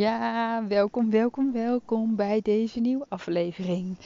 Ja, 0.00 0.64
welkom, 0.68 1.10
welkom, 1.10 1.52
welkom 1.52 2.16
bij 2.16 2.40
deze 2.42 2.80
nieuwe 2.80 3.04
aflevering. 3.08 3.96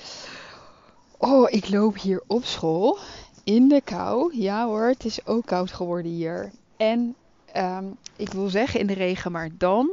Oh, 1.19 1.53
ik 1.53 1.69
loop 1.69 2.01
hier 2.01 2.23
op 2.27 2.45
school 2.45 2.99
in 3.45 3.69
de 3.69 3.81
kou. 3.85 4.37
Ja 4.37 4.67
hoor, 4.67 4.87
het 4.87 5.05
is 5.05 5.27
ook 5.27 5.46
koud 5.46 5.73
geworden 5.73 6.11
hier. 6.11 6.51
En 6.77 7.15
ehm, 7.53 7.85
ik 8.17 8.33
wil 8.33 8.49
zeggen 8.49 8.81
in 8.81 8.87
de 8.87 8.93
regen, 8.95 9.33
maar 9.33 9.49
dan 9.59 9.91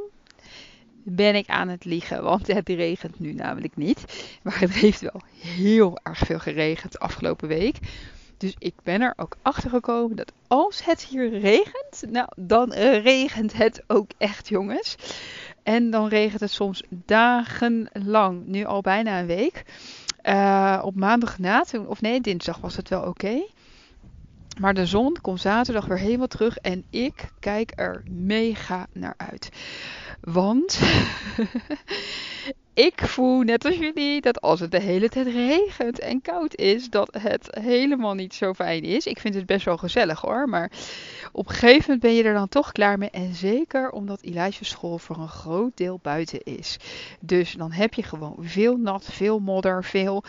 ben 1.03 1.35
ik 1.35 1.48
aan 1.48 1.70
het 1.70 1.85
liegen. 1.85 2.23
Want 2.23 2.47
het 2.47 2.70
regent 2.70 3.20
nu 3.20 3.33
namelijk 3.33 3.75
niet. 3.75 4.05
Maar 4.44 4.59
het 4.59 4.73
heeft 4.73 5.02
wel 5.02 5.22
heel 5.36 5.99
erg 6.03 6.17
veel 6.17 6.39
geregend 6.39 6.91
de 6.91 6.99
afgelopen 6.99 7.47
week. 7.47 7.77
Dus 8.38 8.55
ik 8.58 8.73
ben 8.83 9.02
er 9.02 9.13
ook 9.16 9.38
achter 9.41 9.70
gekomen 9.70 10.16
dat 10.16 10.31
als 10.47 10.86
het 10.86 11.03
hier 11.03 11.39
regent, 11.39 12.03
nou 12.08 12.27
dan 12.36 12.73
regent 12.73 13.53
het 13.53 13.83
ook 13.88 14.09
echt 14.17 14.47
jongens. 14.47 14.95
En 15.63 15.89
dan 15.89 16.07
regent 16.07 16.41
het 16.41 16.51
soms 16.51 16.83
dagenlang, 16.89 18.45
nu 18.45 18.65
al 18.65 18.81
bijna 18.81 19.19
een 19.19 19.25
week. 19.25 19.63
Uh, 20.23 20.81
op 20.83 20.95
maandag 20.95 21.39
na, 21.39 21.65
of 21.88 22.02
nee, 22.02 22.21
dinsdag 22.21 22.57
was 22.57 22.75
het 22.75 22.89
wel 22.89 23.02
oké. 23.02 23.41
Maar 24.59 24.73
de 24.73 24.85
zon 24.85 25.17
komt 25.21 25.41
zaterdag 25.41 25.85
weer 25.85 25.97
helemaal 25.97 26.27
terug 26.27 26.57
en 26.57 26.83
ik 26.89 27.29
kijk 27.39 27.71
er 27.75 28.03
mega 28.09 28.88
naar 28.93 29.13
uit. 29.17 29.49
Want 30.21 30.79
ik 32.73 33.02
voel 33.08 33.41
net 33.41 33.66
als 33.66 33.76
jullie 33.76 34.22
dat 34.22 34.42
als 34.42 34.59
het 34.59 34.72
de 34.72 34.80
hele 34.80 35.09
tijd 35.09 35.28
regent 35.28 36.00
en 36.00 36.22
koud 36.22 36.56
is, 36.56 36.89
dat 36.89 37.17
het 37.20 37.58
helemaal 37.61 38.14
niet 38.14 38.33
zo 38.33 38.53
fijn 38.53 38.83
is. 38.83 39.06
Ik 39.06 39.20
vind 39.20 39.36
het 39.36 39.45
best 39.45 39.66
wel 39.66 39.78
gezellig 39.78 40.22
hoor, 40.22 40.50
maar 40.50 40.72
op 41.31 41.48
een 41.48 41.53
gegeven 41.53 41.81
moment 41.81 42.00
ben 42.00 42.14
je 42.14 42.23
er 42.23 42.33
dan 42.33 42.50
toch 42.50 42.72
klaar 42.72 42.98
mee. 42.98 43.09
En 43.09 43.33
zeker 43.33 43.89
omdat 43.89 44.22
Elijah's 44.22 44.70
school 44.70 44.98
voor 44.98 45.17
een 45.17 45.28
groot 45.28 45.78
deel 45.78 46.00
buiten 46.02 46.44
is. 46.44 46.78
Dus 47.20 47.53
dan 47.53 47.72
heb 47.72 47.94
je 47.94 48.03
gewoon 48.03 48.38
veel 48.39 48.78
nat, 48.78 49.05
veel 49.11 49.39
modder, 49.39 49.83
veel 49.83 50.23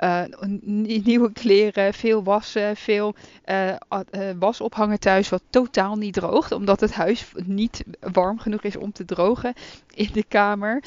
uh, 0.00 0.22
nieuwe 0.62 1.32
kleren, 1.32 1.94
veel 1.94 2.22
wassen, 2.22 2.76
veel 2.76 3.14
uh, 3.46 3.74
was 4.38 4.60
ophangen 4.60 5.00
thuis 5.00 5.28
wat 5.28 5.42
totaal 5.50 5.96
niet 5.96 6.14
droogt. 6.14 6.52
Omdat 6.52 6.80
het 6.80 6.92
huis 6.92 7.32
niet 7.44 7.84
warm 8.00 8.38
genoeg 8.38 8.62
is 8.62 8.76
om 8.76 8.92
te 8.92 9.04
drogen 9.04 9.54
in 9.94 10.08
de 10.12 10.24
kamer. 10.28 10.82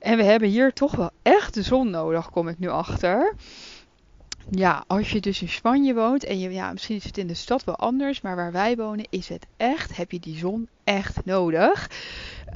En 0.00 0.16
we 0.16 0.22
hebben 0.22 0.48
hier 0.48 0.72
toch 0.72 0.94
wel 0.94 1.10
echt 1.22 1.54
de 1.54 1.62
zon 1.62 1.90
nodig, 1.90 2.30
kom 2.30 2.48
ik 2.48 2.58
nu 2.58 2.68
achter. 2.68 3.34
Ja, 4.50 4.84
als 4.86 5.10
je 5.10 5.20
dus 5.20 5.42
in 5.42 5.48
Spanje 5.48 5.94
woont 5.94 6.24
en 6.24 6.38
je, 6.38 6.50
ja, 6.50 6.72
misschien 6.72 6.96
is 6.96 7.04
het 7.04 7.18
in 7.18 7.26
de 7.26 7.34
stad 7.34 7.64
wel 7.64 7.76
anders, 7.76 8.20
maar 8.20 8.36
waar 8.36 8.52
wij 8.52 8.76
wonen 8.76 9.06
is 9.10 9.28
het 9.28 9.46
echt, 9.56 9.96
heb 9.96 10.10
je 10.10 10.20
die 10.20 10.38
zon 10.38 10.68
echt 10.84 11.24
nodig. 11.24 11.90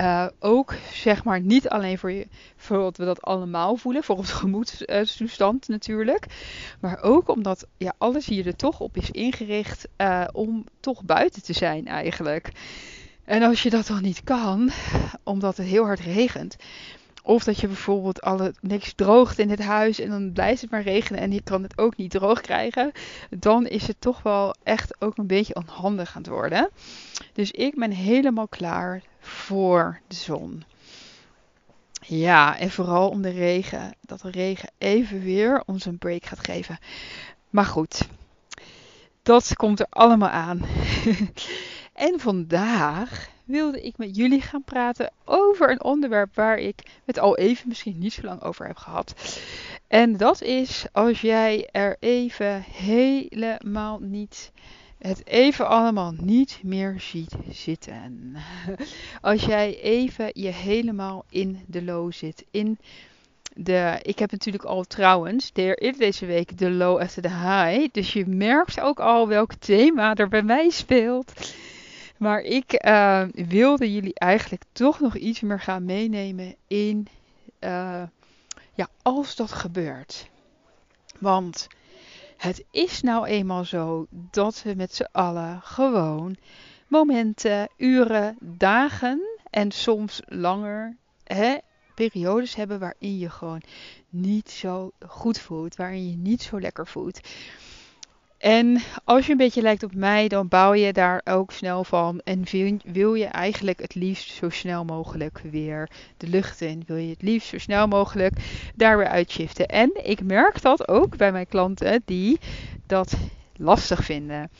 Uh, 0.00 0.26
ook 0.38 0.74
zeg 0.92 1.24
maar 1.24 1.40
niet 1.40 1.68
alleen 1.68 1.98
voor, 1.98 2.10
je, 2.10 2.26
voor 2.56 2.78
wat 2.78 2.96
we 2.96 3.04
dat 3.04 3.22
allemaal 3.22 3.76
voelen, 3.76 4.04
voor 4.04 4.16
onze 4.16 4.34
gemoedstoestand 4.34 5.68
natuurlijk, 5.68 6.26
maar 6.80 7.02
ook 7.02 7.28
omdat 7.28 7.66
ja, 7.76 7.94
alles 7.98 8.26
hier 8.26 8.46
er 8.46 8.56
toch 8.56 8.80
op 8.80 8.96
is 8.96 9.10
ingericht 9.10 9.88
uh, 9.98 10.24
om 10.32 10.64
toch 10.80 11.04
buiten 11.04 11.42
te 11.42 11.52
zijn 11.52 11.86
eigenlijk. 11.86 12.52
En 13.24 13.42
als 13.42 13.62
je 13.62 13.70
dat 13.70 13.86
dan 13.86 14.02
niet 14.02 14.24
kan, 14.24 14.70
omdat 15.22 15.56
het 15.56 15.66
heel 15.66 15.84
hard 15.84 16.00
regent, 16.00 16.56
of 17.22 17.44
dat 17.44 17.60
je 17.60 17.66
bijvoorbeeld 17.66 18.20
alle, 18.20 18.54
niks 18.60 18.92
droogt 18.92 19.38
in 19.38 19.50
het 19.50 19.62
huis 19.62 19.98
en 19.98 20.08
dan 20.08 20.32
blijft 20.32 20.60
het 20.60 20.70
maar 20.70 20.82
regenen 20.82 21.20
en 21.20 21.32
je 21.32 21.42
kan 21.42 21.62
het 21.62 21.78
ook 21.78 21.96
niet 21.96 22.10
droog 22.10 22.40
krijgen. 22.40 22.92
Dan 23.30 23.66
is 23.66 23.86
het 23.86 24.00
toch 24.00 24.22
wel 24.22 24.54
echt 24.62 25.00
ook 25.00 25.16
een 25.16 25.26
beetje 25.26 25.54
onhandig 25.54 26.16
aan 26.16 26.22
het 26.22 26.30
worden. 26.30 26.70
Dus 27.32 27.50
ik 27.50 27.74
ben 27.74 27.90
helemaal 27.90 28.48
klaar 28.48 29.02
voor 29.20 30.00
de 30.06 30.14
zon. 30.14 30.64
Ja, 32.06 32.58
en 32.58 32.70
vooral 32.70 33.08
om 33.08 33.22
de 33.22 33.30
regen. 33.30 33.94
Dat 34.00 34.20
de 34.20 34.30
regen 34.30 34.70
even 34.78 35.20
weer 35.20 35.62
ons 35.66 35.84
een 35.84 35.98
break 35.98 36.24
gaat 36.24 36.44
geven. 36.46 36.78
Maar 37.50 37.64
goed, 37.64 38.08
dat 39.22 39.56
komt 39.56 39.80
er 39.80 39.86
allemaal 39.90 40.28
aan. 40.28 40.60
en 41.92 42.20
vandaag 42.20 43.30
wilde 43.44 43.80
ik 43.80 43.98
met 43.98 44.16
jullie 44.16 44.40
gaan 44.40 44.64
praten 44.64 45.12
over 45.24 45.70
een 45.70 45.84
onderwerp 45.84 46.34
waar 46.34 46.58
ik 46.58 46.82
het 47.04 47.18
al 47.18 47.36
even 47.36 47.68
misschien 47.68 47.98
niet 47.98 48.12
zo 48.12 48.22
lang 48.22 48.42
over 48.42 48.66
heb 48.66 48.76
gehad. 48.76 49.40
En 49.88 50.16
dat 50.16 50.42
is 50.42 50.86
als 50.92 51.20
jij 51.20 51.68
er 51.72 51.96
even 52.00 52.62
helemaal 52.62 53.98
niet, 53.98 54.52
het 54.98 55.26
even 55.26 55.68
allemaal 55.68 56.12
niet 56.20 56.60
meer 56.62 56.94
ziet 57.00 57.34
zitten. 57.50 58.36
Als 59.20 59.44
jij 59.44 59.80
even 59.80 60.30
je 60.32 60.48
helemaal 60.48 61.24
in 61.30 61.60
de 61.66 61.82
low 61.82 62.12
zit, 62.12 62.44
in 62.50 62.78
de, 63.54 63.98
ik 64.02 64.18
heb 64.18 64.30
natuurlijk 64.30 64.64
al 64.64 64.84
trouwens 64.84 65.52
de, 65.52 65.94
deze 65.98 66.26
week 66.26 66.58
de 66.58 66.70
low 66.70 67.00
after 67.00 67.22
the 67.22 67.28
high. 67.28 67.88
Dus 67.92 68.12
je 68.12 68.26
merkt 68.26 68.80
ook 68.80 69.00
al 69.00 69.28
welk 69.28 69.54
thema 69.54 70.14
er 70.14 70.28
bij 70.28 70.42
mij 70.42 70.70
speelt. 70.70 71.32
Maar 72.22 72.40
ik 72.40 72.84
uh, 72.86 73.24
wilde 73.32 73.92
jullie 73.92 74.14
eigenlijk 74.14 74.62
toch 74.72 75.00
nog 75.00 75.16
iets 75.16 75.40
meer 75.40 75.60
gaan 75.60 75.84
meenemen 75.84 76.54
in 76.66 77.06
uh, 77.60 78.02
ja, 78.74 78.88
als 79.02 79.36
dat 79.36 79.52
gebeurt. 79.52 80.28
Want 81.18 81.66
het 82.36 82.64
is 82.70 83.02
nou 83.02 83.26
eenmaal 83.26 83.64
zo 83.64 84.06
dat 84.10 84.62
we 84.62 84.74
met 84.74 84.94
z'n 84.94 85.08
allen 85.12 85.60
gewoon 85.62 86.36
momenten, 86.86 87.68
uren, 87.76 88.36
dagen 88.40 89.40
en 89.50 89.70
soms 89.70 90.20
langer 90.26 90.96
hè, 91.24 91.56
periodes 91.94 92.54
hebben 92.54 92.78
waarin 92.78 93.18
je 93.18 93.30
gewoon 93.30 93.62
niet 94.08 94.50
zo 94.50 94.90
goed 95.06 95.38
voelt, 95.38 95.76
waarin 95.76 96.10
je 96.10 96.16
niet 96.16 96.42
zo 96.42 96.60
lekker 96.60 96.86
voelt. 96.86 97.20
En 98.42 98.82
als 99.04 99.26
je 99.26 99.32
een 99.32 99.38
beetje 99.38 99.62
lijkt 99.62 99.82
op 99.82 99.94
mij, 99.94 100.28
dan 100.28 100.48
bouw 100.48 100.74
je 100.74 100.92
daar 100.92 101.20
ook 101.24 101.52
snel 101.52 101.84
van. 101.84 102.20
En 102.24 102.44
wil, 102.84 103.14
je 103.14 103.24
eigenlijk 103.24 103.80
het 103.80 103.94
liefst 103.94 104.32
zo 104.32 104.48
snel 104.48 104.84
mogelijk 104.84 105.40
weer 105.50 105.90
de 106.16 106.26
lucht 106.26 106.60
in. 106.60 106.82
Wil 106.86 106.96
je 106.96 107.10
het 107.10 107.22
liefst 107.22 107.48
zo 107.48 107.58
snel 107.58 107.86
mogelijk 107.86 108.32
daar 108.74 108.98
weer 108.98 109.08
uitshiften. 109.08 109.66
En 109.66 109.90
ik 110.02 110.24
merk 110.24 110.62
dat 110.62 110.88
ook 110.88 111.16
bij 111.16 111.32
mijn 111.32 111.46
klanten 111.46 112.02
die 112.04 112.38
dat 112.86 113.14
lastig 113.56 114.04
vinden. 114.04 114.50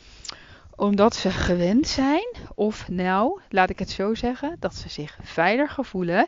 Omdat 0.75 1.15
ze 1.15 1.29
gewend 1.29 1.87
zijn, 1.87 2.35
of 2.55 2.89
nou, 2.89 3.39
laat 3.49 3.69
ik 3.69 3.79
het 3.79 3.89
zo 3.89 4.15
zeggen, 4.15 4.55
dat 4.59 4.75
ze 4.75 4.89
zich 4.89 5.17
veiliger 5.21 5.85
voelen, 5.85 6.27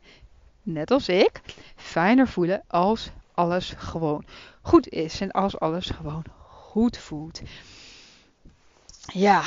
net 0.63 0.91
als 0.91 1.09
ik, 1.09 1.41
fijner 1.75 2.27
voelen 2.27 2.63
als 2.67 3.09
alles 3.33 3.73
gewoon 3.77 4.25
goed 4.61 4.89
is. 4.89 5.21
En 5.21 5.31
als 5.31 5.59
alles 5.59 5.89
gewoon 5.89 6.23
goed 6.75 6.97
voelt. 6.97 7.41
Ja. 9.05 9.43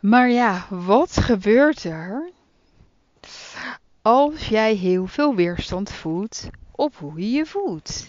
Maar 0.00 0.30
ja, 0.30 0.66
wat 0.68 1.16
gebeurt 1.16 1.84
er 1.84 2.30
als 4.02 4.48
jij 4.48 4.74
heel 4.74 5.06
veel 5.06 5.34
weerstand 5.34 5.92
voelt 5.92 6.48
op 6.70 6.96
hoe 6.96 7.20
je 7.20 7.30
je 7.30 7.46
voelt? 7.46 8.06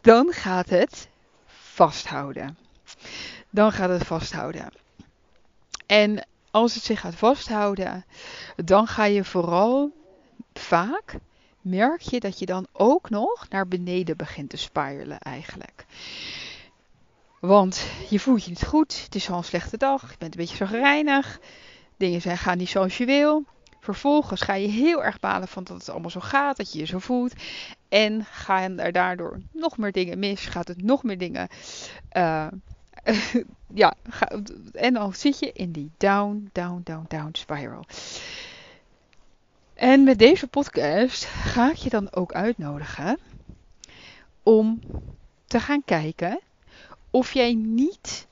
Dan 0.00 0.32
gaat 0.32 0.68
het 0.68 1.08
vasthouden. 1.46 2.58
Dan 3.50 3.72
gaat 3.72 3.90
het 3.90 4.04
vasthouden. 4.04 4.72
En 5.86 6.26
als 6.50 6.74
het 6.74 6.82
zich 6.84 7.00
gaat 7.00 7.14
vasthouden, 7.14 8.04
dan 8.56 8.86
ga 8.86 9.04
je 9.04 9.24
vooral 9.24 9.92
vaak 10.52 11.14
merk 11.62 12.00
je 12.00 12.20
dat 12.20 12.38
je 12.38 12.46
dan 12.46 12.66
ook 12.72 13.10
nog 13.10 13.48
naar 13.48 13.68
beneden 13.68 14.16
begint 14.16 14.50
te 14.50 14.56
spiralen 14.56 15.18
eigenlijk. 15.18 15.86
Want 17.40 17.86
je 18.10 18.20
voelt 18.20 18.44
je 18.44 18.50
niet 18.50 18.64
goed, 18.64 19.02
het 19.04 19.14
is 19.14 19.28
een 19.28 19.44
slechte 19.44 19.76
dag, 19.76 20.10
je 20.10 20.16
bent 20.18 20.34
een 20.34 20.40
beetje 20.40 20.56
zagrijnig, 20.56 21.40
dingen 21.96 22.20
zijn, 22.20 22.38
gaan 22.38 22.58
niet 22.58 22.68
zoals 22.68 22.98
je 22.98 23.04
wil. 23.04 23.44
Vervolgens 23.80 24.40
ga 24.40 24.54
je 24.54 24.68
heel 24.68 25.04
erg 25.04 25.20
balen 25.20 25.48
van 25.48 25.64
dat 25.64 25.76
het 25.76 25.88
allemaal 25.88 26.10
zo 26.10 26.20
gaat, 26.20 26.56
dat 26.56 26.72
je 26.72 26.78
je 26.78 26.86
zo 26.86 26.98
voelt. 26.98 27.34
En 27.88 28.24
gaan 28.24 28.78
er 28.78 28.92
daardoor 28.92 29.40
nog 29.52 29.76
meer 29.76 29.92
dingen 29.92 30.18
mis, 30.18 30.46
gaat 30.46 30.68
het 30.68 30.82
nog 30.82 31.02
meer 31.02 31.18
dingen... 31.18 31.48
Uh, 32.16 32.46
ja, 33.74 33.94
en 34.72 34.94
dan 34.94 35.14
zit 35.14 35.38
je 35.38 35.52
in 35.52 35.72
die 35.72 35.90
down, 35.96 36.48
down, 36.52 36.80
down, 36.84 37.04
down 37.08 37.30
spiral. 37.32 37.84
En 39.82 40.04
met 40.04 40.18
deze 40.18 40.46
podcast 40.46 41.24
ga 41.24 41.70
ik 41.70 41.76
je 41.76 41.88
dan 41.88 42.12
ook 42.12 42.32
uitnodigen 42.32 43.18
om 44.42 44.80
te 45.46 45.60
gaan 45.60 45.84
kijken 45.84 46.40
of 47.10 47.32
jij 47.32 47.54
niet, 47.54 48.26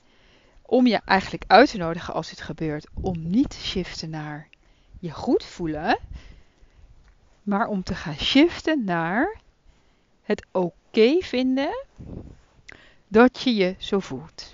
om 0.61 0.87
je 0.87 1.01
eigenlijk 1.05 1.43
uit 1.47 1.69
te 1.69 1.77
nodigen 1.77 2.13
als 2.13 2.29
dit 2.29 2.41
gebeurt, 2.41 2.87
om 3.01 3.29
niet 3.29 3.49
te 3.49 3.59
shiften 3.59 4.09
naar 4.09 4.47
je 4.99 5.11
goed 5.11 5.43
voelen, 5.43 5.99
maar 7.43 7.67
om 7.67 7.83
te 7.83 7.95
gaan 7.95 8.19
shiften 8.19 8.83
naar 8.83 9.37
het 10.21 10.45
oké 10.51 11.17
vinden 11.19 11.85
dat 13.07 13.41
je 13.41 13.55
je 13.55 13.75
zo 13.77 13.99
voelt. 13.99 14.53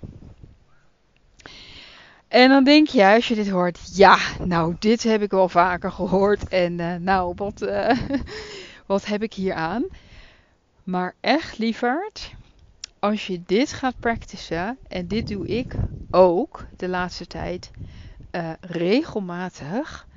En 2.28 2.50
dan 2.50 2.64
denk 2.64 2.88
je, 2.88 3.06
als 3.06 3.28
je 3.28 3.36
dit 3.36 3.50
hoort, 3.50 3.80
ja, 3.94 4.18
nou, 4.44 4.76
dit 4.80 5.04
heb 5.04 5.22
ik 5.22 5.32
wel 5.32 5.50
vaker 5.50 5.92
gehoord. 5.92 6.48
En 6.48 6.80
uh, 6.80 6.96
nou, 6.96 7.34
wat, 7.36 7.62
uh, 7.62 7.98
wat 8.86 9.06
heb 9.06 9.24
ik 9.24 9.34
hier 9.34 9.54
aan? 9.54 9.86
Maar 10.84 11.16
echt, 11.20 11.58
lieverd, 11.58 12.36
als 13.00 13.28
je 13.28 13.42
dit 13.46 13.74
gaat 13.74 14.00
practicen, 14.00 14.78
en 14.88 15.08
dit 15.08 15.28
doe 15.28 15.48
ik 15.48 15.76
ook 16.10 16.66
de 16.78 16.88
laatste 16.88 17.28
tijd 17.28 17.72
uh, 18.32 18.52
regelmatig, 18.62 20.08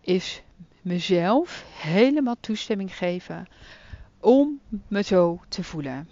is 0.00 0.42
mezelf 0.82 1.64
helemaal 1.74 2.36
toestemming 2.40 2.96
geven 2.96 3.46
om 4.20 4.60
me 4.88 5.02
zo 5.02 5.40
te 5.48 5.64
voelen. 5.64 6.08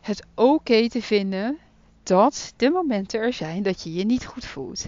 Het 0.00 0.26
oké 0.34 0.88
te 0.88 1.02
vinden 1.02 1.58
dat 2.02 2.52
de 2.56 2.70
momenten 2.70 3.20
er 3.20 3.32
zijn 3.32 3.62
dat 3.62 3.82
je 3.82 3.92
je 3.92 4.04
niet 4.04 4.26
goed 4.26 4.44
voelt. 4.44 4.84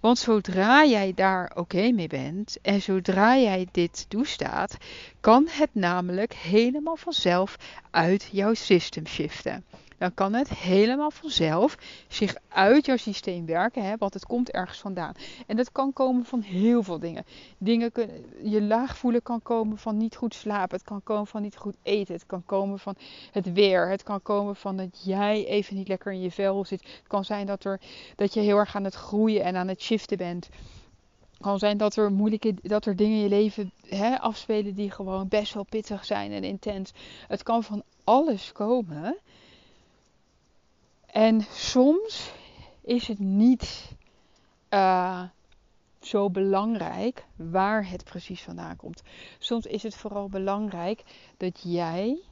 Want 0.00 0.18
zodra 0.18 0.84
jij 0.84 1.12
daar 1.14 1.52
oké 1.54 1.90
mee 1.90 2.08
bent 2.08 2.58
en 2.62 2.82
zodra 2.82 3.36
jij 3.36 3.68
dit 3.72 4.06
toestaat, 4.08 4.76
kan 5.20 5.46
het 5.50 5.70
namelijk 5.72 6.34
helemaal 6.34 6.96
vanzelf 6.96 7.56
uit 7.90 8.28
jouw 8.32 8.54
system 8.54 9.06
shiften 9.06 9.64
dan 9.98 10.14
kan 10.14 10.32
het 10.32 10.48
helemaal 10.48 11.10
vanzelf 11.10 11.78
zich 12.08 12.34
uit 12.48 12.86
jouw 12.86 12.96
systeem 12.96 13.46
werken, 13.46 13.84
hè, 13.84 13.96
want 13.96 14.14
het 14.14 14.26
komt 14.26 14.50
ergens 14.50 14.78
vandaan. 14.78 15.12
En 15.46 15.56
dat 15.56 15.72
kan 15.72 15.92
komen 15.92 16.24
van 16.24 16.40
heel 16.40 16.82
veel 16.82 16.98
dingen. 16.98 17.24
dingen 17.58 17.92
je 18.42 18.62
laag 18.62 18.96
voelen 18.96 19.22
kan 19.22 19.42
komen 19.42 19.78
van 19.78 19.96
niet 19.96 20.16
goed 20.16 20.34
slapen, 20.34 20.76
het 20.76 20.86
kan 20.86 21.02
komen 21.02 21.26
van 21.26 21.42
niet 21.42 21.56
goed 21.56 21.76
eten, 21.82 22.14
het 22.14 22.26
kan 22.26 22.42
komen 22.46 22.78
van 22.78 22.94
het 23.32 23.52
weer, 23.52 23.88
het 23.88 24.02
kan 24.02 24.22
komen 24.22 24.56
van 24.56 24.76
dat 24.76 25.02
jij 25.04 25.46
even 25.46 25.76
niet 25.76 25.88
lekker 25.88 26.12
in 26.12 26.20
je 26.20 26.30
vel 26.30 26.64
zit. 26.64 26.80
Het 26.80 27.06
kan 27.06 27.24
zijn 27.24 27.46
dat, 27.46 27.64
er, 27.64 27.80
dat 28.16 28.34
je 28.34 28.40
heel 28.40 28.56
erg 28.56 28.76
aan 28.76 28.84
het 28.84 28.94
groeien 28.94 29.42
en 29.42 29.56
aan 29.56 29.68
het 29.68 29.82
shiften 29.82 30.16
bent. 30.16 30.48
Kan 31.40 31.58
zijn 31.58 31.76
dat 31.76 31.96
er 31.96 32.12
moeilijke 32.12 32.54
dat 32.62 32.86
er 32.86 32.96
dingen 32.96 33.16
in 33.16 33.22
je 33.22 33.28
leven 33.28 33.72
hè, 33.88 34.20
afspelen 34.20 34.74
die 34.74 34.90
gewoon 34.90 35.28
best 35.28 35.54
wel 35.54 35.64
pittig 35.64 36.04
zijn 36.04 36.32
en 36.32 36.44
intens. 36.44 36.92
Het 37.28 37.42
kan 37.42 37.62
van 37.62 37.82
alles 38.04 38.52
komen. 38.52 39.16
En 41.16 41.40
soms 41.50 42.32
is 42.80 43.08
het 43.08 43.18
niet 43.18 43.94
uh, 44.70 45.22
zo 46.00 46.30
belangrijk 46.30 47.26
waar 47.36 47.90
het 47.90 48.04
precies 48.04 48.42
vandaan 48.42 48.76
komt. 48.76 49.02
Soms 49.38 49.66
is 49.66 49.82
het 49.82 49.96
vooral 49.96 50.28
belangrijk 50.28 51.02
dat 51.36 51.60
jij 51.62 52.22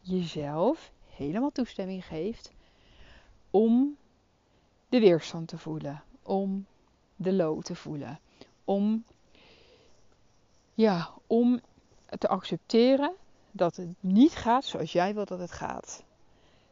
jezelf 0.00 0.92
helemaal 1.08 1.50
toestemming 1.50 2.04
geeft 2.04 2.52
om 3.50 3.96
de 4.88 5.00
weerstand 5.00 5.48
te 5.48 5.58
voelen, 5.58 6.02
om 6.22 6.66
de 7.16 7.32
low 7.32 7.62
te 7.62 7.74
voelen, 7.74 8.20
om 8.64 9.04
ja, 10.74 11.10
om 11.26 11.60
te 12.18 12.28
accepteren 12.28 13.12
dat 13.50 13.76
het 13.76 13.88
niet 14.00 14.32
gaat 14.32 14.64
zoals 14.64 14.92
jij 14.92 15.14
wilt 15.14 15.28
dat 15.28 15.38
het 15.38 15.52
gaat. 15.52 16.04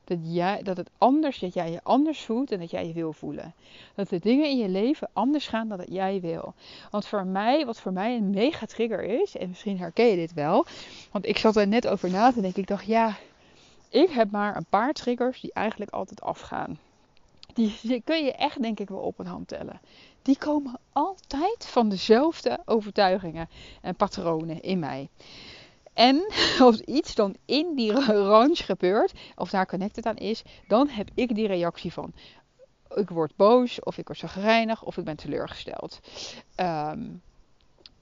Dat, 0.09 0.19
jij, 0.23 0.63
dat 0.63 0.77
het 0.77 0.91
anders, 0.99 1.39
dat 1.39 1.55
jij 1.55 1.71
je 1.71 1.81
anders 1.83 2.21
voelt 2.21 2.53
en 2.53 2.59
dat 2.59 2.71
jij 2.71 2.87
je 2.87 2.93
wil 2.93 3.13
voelen. 3.13 3.55
Dat 3.95 4.09
de 4.09 4.19
dingen 4.19 4.49
in 4.49 4.59
je 4.59 4.69
leven 4.69 5.09
anders 5.13 5.49
gaan 5.49 5.69
dan 5.69 5.79
dat 5.79 5.91
jij 5.91 6.21
wil. 6.21 6.55
Want 6.91 7.07
voor 7.07 7.27
mij, 7.27 7.67
wat 7.67 7.81
voor 7.81 7.93
mij 7.93 8.17
een 8.17 8.31
mega 8.31 8.67
trigger 8.67 9.03
is, 9.03 9.37
en 9.37 9.49
misschien 9.49 9.79
herken 9.79 10.07
je 10.07 10.17
dit 10.17 10.35
wel. 10.35 10.67
Want 11.11 11.27
ik 11.27 11.39
zat 11.39 11.57
er 11.57 11.69
net 11.69 11.87
over 11.87 12.11
na 12.11 12.33
te 12.33 12.41
denken. 12.41 12.61
Ik 12.61 12.69
dacht, 12.69 12.87
ja, 12.87 13.17
ik 13.89 14.11
heb 14.11 14.31
maar 14.31 14.57
een 14.57 14.67
paar 14.69 14.93
triggers 14.93 15.41
die 15.41 15.53
eigenlijk 15.53 15.91
altijd 15.91 16.23
afgaan. 16.23 16.79
Die 17.55 18.03
kun 18.05 18.25
je 18.25 18.33
echt, 18.33 18.63
denk 18.63 18.81
ik, 18.81 18.89
wel 18.89 18.99
op 18.99 19.19
een 19.19 19.27
hand 19.27 19.49
tellen. 19.49 19.81
Die 20.23 20.39
komen 20.39 20.79
altijd 20.93 21.67
van 21.67 21.89
dezelfde 21.89 22.59
overtuigingen 22.65 23.49
en 23.81 23.95
patronen 23.95 24.63
in 24.63 24.79
mij. 24.79 25.09
En 25.99 26.27
als 26.67 26.81
iets 26.81 27.15
dan 27.15 27.37
in 27.45 27.75
die 27.75 27.93
range 27.93 28.57
gebeurt, 28.57 29.13
of 29.37 29.51
daar 29.51 29.67
connected 29.67 30.07
aan 30.07 30.17
is, 30.17 30.43
dan 30.69 30.89
heb 30.89 31.11
ik 31.15 31.35
die 31.35 31.47
reactie 31.47 31.93
van. 31.93 32.13
Ik 32.95 33.11
word 33.11 33.37
boos, 33.37 33.83
of 33.83 33.99
ik 33.99 34.07
word 34.07 34.19
zagrijnig, 34.19 34.85
of 34.85 34.97
ik 34.97 35.05
ben 35.05 35.17
teleurgesteld. 35.17 36.01
Um, 36.57 37.23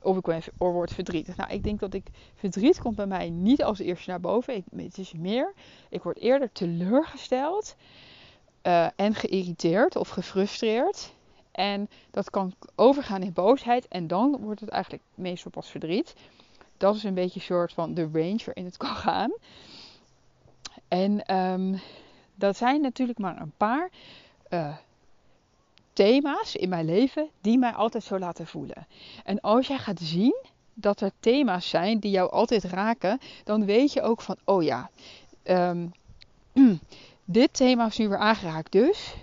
of 0.02 0.16
ik 0.16 0.50
word 0.56 0.92
verdrietig. 0.92 1.36
Nou, 1.36 1.50
ik 1.50 1.62
denk 1.62 1.80
dat 1.80 1.94
ik 1.94 2.06
verdriet 2.34 2.78
komt 2.78 2.96
bij 2.96 3.06
mij 3.06 3.30
niet 3.30 3.62
als 3.62 3.78
eerste 3.78 4.10
naar 4.10 4.20
boven. 4.20 4.54
Ik, 4.54 4.64
het 4.76 4.98
is 4.98 5.12
meer, 5.12 5.52
ik 5.88 6.02
word 6.02 6.18
eerder 6.18 6.52
teleurgesteld 6.52 7.76
uh, 8.62 8.86
en 8.96 9.14
geïrriteerd 9.14 9.96
of 9.96 10.08
gefrustreerd. 10.08 11.14
En 11.52 11.88
dat 12.10 12.30
kan 12.30 12.54
overgaan 12.74 13.22
in 13.22 13.32
boosheid 13.32 13.88
en 13.88 14.06
dan 14.06 14.36
wordt 14.40 14.60
het 14.60 14.70
eigenlijk 14.70 15.02
meestal 15.14 15.50
pas 15.50 15.70
verdriet 15.70 16.14
dat 16.76 16.94
is 16.94 17.04
een 17.04 17.14
beetje 17.14 17.40
soort 17.40 17.72
van 17.72 17.94
de 17.94 18.08
range 18.12 18.42
waarin 18.44 18.64
het 18.64 18.76
kan 18.86 18.96
gaan. 18.96 19.32
En 20.88 21.36
um, 21.36 21.80
dat 22.34 22.56
zijn 22.56 22.80
natuurlijk 22.80 23.18
maar 23.18 23.40
een 23.40 23.52
paar 23.56 23.90
uh, 24.50 24.76
thema's 25.92 26.54
in 26.54 26.68
mijn 26.68 26.84
leven 26.84 27.28
die 27.40 27.58
mij 27.58 27.72
altijd 27.72 28.04
zo 28.04 28.18
laten 28.18 28.46
voelen. 28.46 28.86
En 29.24 29.40
als 29.40 29.66
jij 29.66 29.78
gaat 29.78 30.00
zien 30.00 30.44
dat 30.74 31.00
er 31.00 31.10
thema's 31.20 31.68
zijn 31.68 31.98
die 31.98 32.10
jou 32.10 32.30
altijd 32.30 32.64
raken, 32.64 33.20
dan 33.44 33.64
weet 33.64 33.92
je 33.92 34.02
ook 34.02 34.20
van, 34.20 34.36
oh 34.44 34.62
ja, 34.62 34.90
um, 35.44 35.92
dit 37.24 37.54
thema 37.54 37.86
is 37.86 37.98
nu 37.98 38.08
weer 38.08 38.18
aangeraakt. 38.18 38.72
Dus 38.72 39.14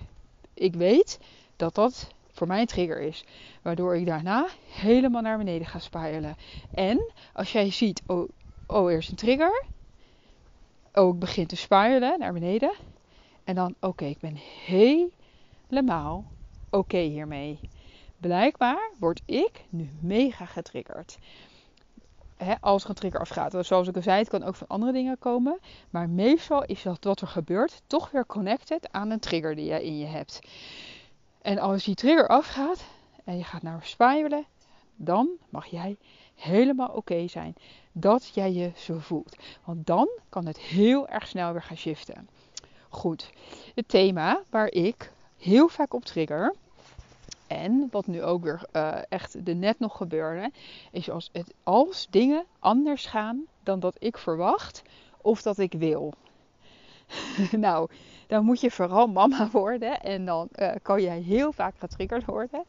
ik 0.53 0.73
weet 0.73 1.19
dat 1.55 1.75
dat 1.75 2.07
voor 2.33 2.47
mij 2.47 2.59
een 2.59 2.65
trigger 2.65 2.99
is. 3.01 3.25
Waardoor 3.61 3.95
ik 3.95 4.05
daarna 4.05 4.47
helemaal 4.69 5.21
naar 5.21 5.37
beneden 5.37 5.67
ga 5.67 5.79
spiralen. 5.79 6.35
En 6.73 7.11
als 7.33 7.51
jij 7.51 7.71
ziet, 7.71 8.01
oh, 8.07 8.29
oh 8.67 8.91
er 8.91 8.97
is 8.97 9.09
een 9.09 9.15
trigger. 9.15 9.63
Oh, 10.93 11.13
ik 11.13 11.19
begin 11.19 11.47
te 11.47 11.55
spiralen 11.55 12.19
naar 12.19 12.33
beneden. 12.33 12.73
En 13.43 13.55
dan, 13.55 13.75
oké, 13.79 14.05
ik 14.05 14.19
ben 14.19 14.35
helemaal 14.65 16.25
oké 16.69 16.97
hiermee. 16.97 17.59
Blijkbaar 18.17 18.91
word 18.99 19.21
ik 19.25 19.65
nu 19.69 19.89
mega 19.99 20.45
getriggerd. 20.45 21.17
als 22.59 22.83
er 22.83 22.89
een 22.89 22.95
trigger 22.95 23.19
afgaat. 23.19 23.65
Zoals 23.65 23.87
ik 23.87 23.95
al 23.95 24.01
zei, 24.01 24.17
het 24.17 24.29
kan 24.29 24.43
ook 24.43 24.55
van 24.55 24.67
andere 24.67 24.91
dingen 24.91 25.19
komen. 25.19 25.59
Maar 25.89 26.09
meestal 26.09 26.63
is 26.65 26.81
dat 26.81 27.03
wat 27.03 27.21
er 27.21 27.27
gebeurt 27.27 27.81
toch 27.87 28.11
weer 28.11 28.25
connected 28.25 28.91
aan 28.91 29.09
een 29.09 29.19
trigger 29.19 29.55
die 29.55 29.65
jij 29.65 29.83
in 29.83 29.97
je 29.97 30.05
hebt. 30.05 30.39
En 31.43 31.59
als 31.59 31.83
die 31.83 31.95
trigger 31.95 32.27
afgaat 32.27 32.83
en 33.23 33.37
je 33.37 33.43
gaat 33.43 33.61
naar 33.61 33.79
spiralen, 33.83 34.45
dan 34.95 35.29
mag 35.49 35.65
jij 35.65 35.97
helemaal 36.35 36.89
oké 36.89 37.27
zijn 37.27 37.55
dat 37.91 38.31
jij 38.33 38.53
je 38.53 38.71
zo 38.75 38.97
voelt. 38.97 39.35
Want 39.63 39.85
dan 39.85 40.09
kan 40.29 40.45
het 40.45 40.59
heel 40.59 41.07
erg 41.07 41.27
snel 41.27 41.51
weer 41.51 41.61
gaan 41.61 41.77
shiften. 41.77 42.29
Goed, 42.89 43.31
het 43.75 43.87
thema 43.87 44.41
waar 44.49 44.71
ik 44.71 45.11
heel 45.37 45.67
vaak 45.67 45.93
op 45.93 46.05
trigger. 46.05 46.55
En 47.47 47.87
wat 47.91 48.07
nu 48.07 48.23
ook 48.23 48.43
weer 48.43 48.65
uh, 48.73 48.97
echt 49.09 49.45
de 49.45 49.53
net 49.53 49.79
nog 49.79 49.97
gebeurde, 49.97 50.51
is 50.91 51.09
als, 51.09 51.29
het, 51.31 51.53
als 51.63 52.07
dingen 52.09 52.45
anders 52.59 53.05
gaan 53.05 53.43
dan 53.63 53.79
dat 53.79 53.95
ik 53.99 54.17
verwacht 54.17 54.81
of 55.21 55.41
dat 55.41 55.57
ik 55.57 55.73
wil. 55.73 56.13
nou, 57.67 57.89
dan 58.27 58.45
moet 58.45 58.61
je 58.61 58.71
vooral 58.71 59.07
mama 59.07 59.49
worden. 59.61 60.01
En 60.01 60.25
dan 60.25 60.47
uh, 60.55 60.71
kan 60.81 61.01
jij 61.01 61.19
heel 61.19 61.51
vaak 61.51 61.75
getriggerd 61.77 62.25
worden. 62.25 62.63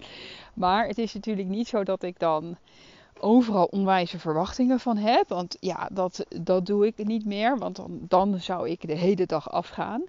Maar 0.54 0.86
het 0.86 0.98
is 0.98 1.14
natuurlijk 1.14 1.48
niet 1.48 1.68
zo 1.68 1.82
dat 1.82 2.02
ik 2.02 2.18
dan 2.18 2.56
overal 3.18 3.64
onwijze 3.64 4.18
verwachtingen 4.18 4.80
van 4.80 4.96
heb. 4.96 5.28
Want 5.28 5.56
ja, 5.60 5.88
dat, 5.92 6.26
dat 6.42 6.66
doe 6.66 6.86
ik 6.86 7.04
niet 7.04 7.24
meer. 7.24 7.58
Want 7.58 7.76
dan, 7.76 7.98
dan 8.00 8.40
zou 8.40 8.68
ik 8.68 8.88
de 8.88 8.96
hele 8.96 9.26
dag 9.26 9.50
afgaan. 9.50 10.02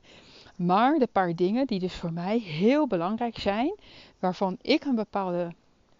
Maar 0.56 1.00
de 1.00 1.08
paar 1.12 1.36
dingen 1.36 1.68
die 1.68 1.80
dus 1.80 1.94
voor 1.94 2.14
mij 2.14 2.40
heel 2.40 2.88
belangrijk 2.88 3.40
zijn. 3.40 3.76
Waarvan 4.20 4.58
ik 4.62 4.86
een 4.86 4.96
bepaalde 4.96 5.54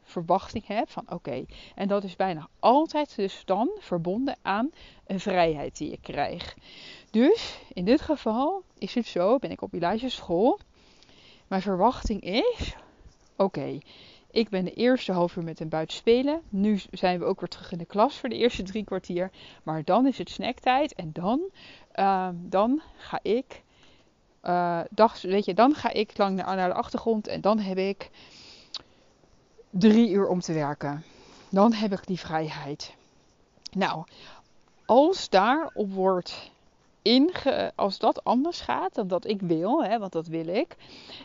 verwachting 0.06 0.68
heb 0.68 0.90
van 0.90 1.06
oké. 1.10 1.46
en 1.76 1.88
dat 1.88 2.04
is 2.04 2.16
bijna 2.16 2.48
altijd 2.60 3.16
dus 3.16 3.42
dan 3.46 3.70
verbonden 3.80 4.36
aan 4.42 4.70
een 5.08 5.20
vrijheid 5.20 5.78
die 5.78 5.92
ik 5.92 6.02
krijg. 6.02 6.56
Dus 7.16 7.60
in 7.74 7.86
dit 7.86 8.02
geval 8.02 8.64
is 8.78 8.94
het 8.94 9.06
zo, 9.06 9.38
ben 9.38 9.52
ik 9.52 9.62
op 9.62 9.74
Elijah's 9.74 10.16
school. 10.16 10.60
Mijn 11.48 11.62
verwachting 11.62 12.22
is, 12.22 12.76
oké, 13.36 13.80
ik 14.32 14.50
ben 14.50 14.66
de 14.66 14.74
eerste 14.74 15.12
half 15.12 15.36
uur 15.36 15.44
met 15.44 15.60
hem 15.60 15.70
buiten 15.70 15.98
spelen. 15.98 16.42
Nu 16.50 16.80
zijn 16.92 17.20
we 17.20 17.26
ook 17.26 17.40
weer 17.40 17.50
terug 17.50 17.72
in 17.72 17.78
de 17.78 17.86
klas 17.86 18.18
voor 18.18 18.30
de 18.30 18.36
eerste 18.36 18.64
drie 18.64 18.84
kwartier. 18.84 19.32
Maar 19.64 19.84
dan 19.84 20.08
is 20.08 20.18
het 20.18 20.30
snacktijd 20.30 20.94
en 20.94 21.10
dan, 21.14 21.42
uh, 21.96 22.30
dan 22.34 22.82
ga 22.98 23.20
ik, 23.22 23.64
uh, 24.44 24.82
dag, 24.90 25.22
weet 25.22 25.46
je, 25.46 25.54
dan 25.54 25.76
ga 25.76 25.92
ik 25.92 26.18
lang 26.18 26.36
naar, 26.36 26.56
naar 26.56 26.70
de 26.70 26.76
achtergrond 26.76 27.28
en 27.28 27.42
dan 27.42 27.60
heb 27.60 27.78
ik 27.78 28.10
drie 29.70 30.10
uur 30.10 30.28
om 30.28 30.40
te 30.40 30.54
werken. 30.54 31.04
Dan 31.50 31.74
heb 31.74 31.92
ik 31.92 32.08
die 32.08 32.20
vrijheid. 32.20 32.96
Nou, 33.72 34.04
als 34.86 35.30
daarop 35.30 35.94
wordt 35.94 36.54
als 37.76 38.00
dat 38.00 38.24
anders 38.24 38.62
gaat 38.62 38.96
dan 38.96 39.08
dat 39.08 39.28
ik 39.28 39.42
wil, 39.42 39.84
hè, 39.84 40.00
want 40.00 40.12
dat 40.12 40.28
wil 40.28 40.48
ik. 40.48 40.76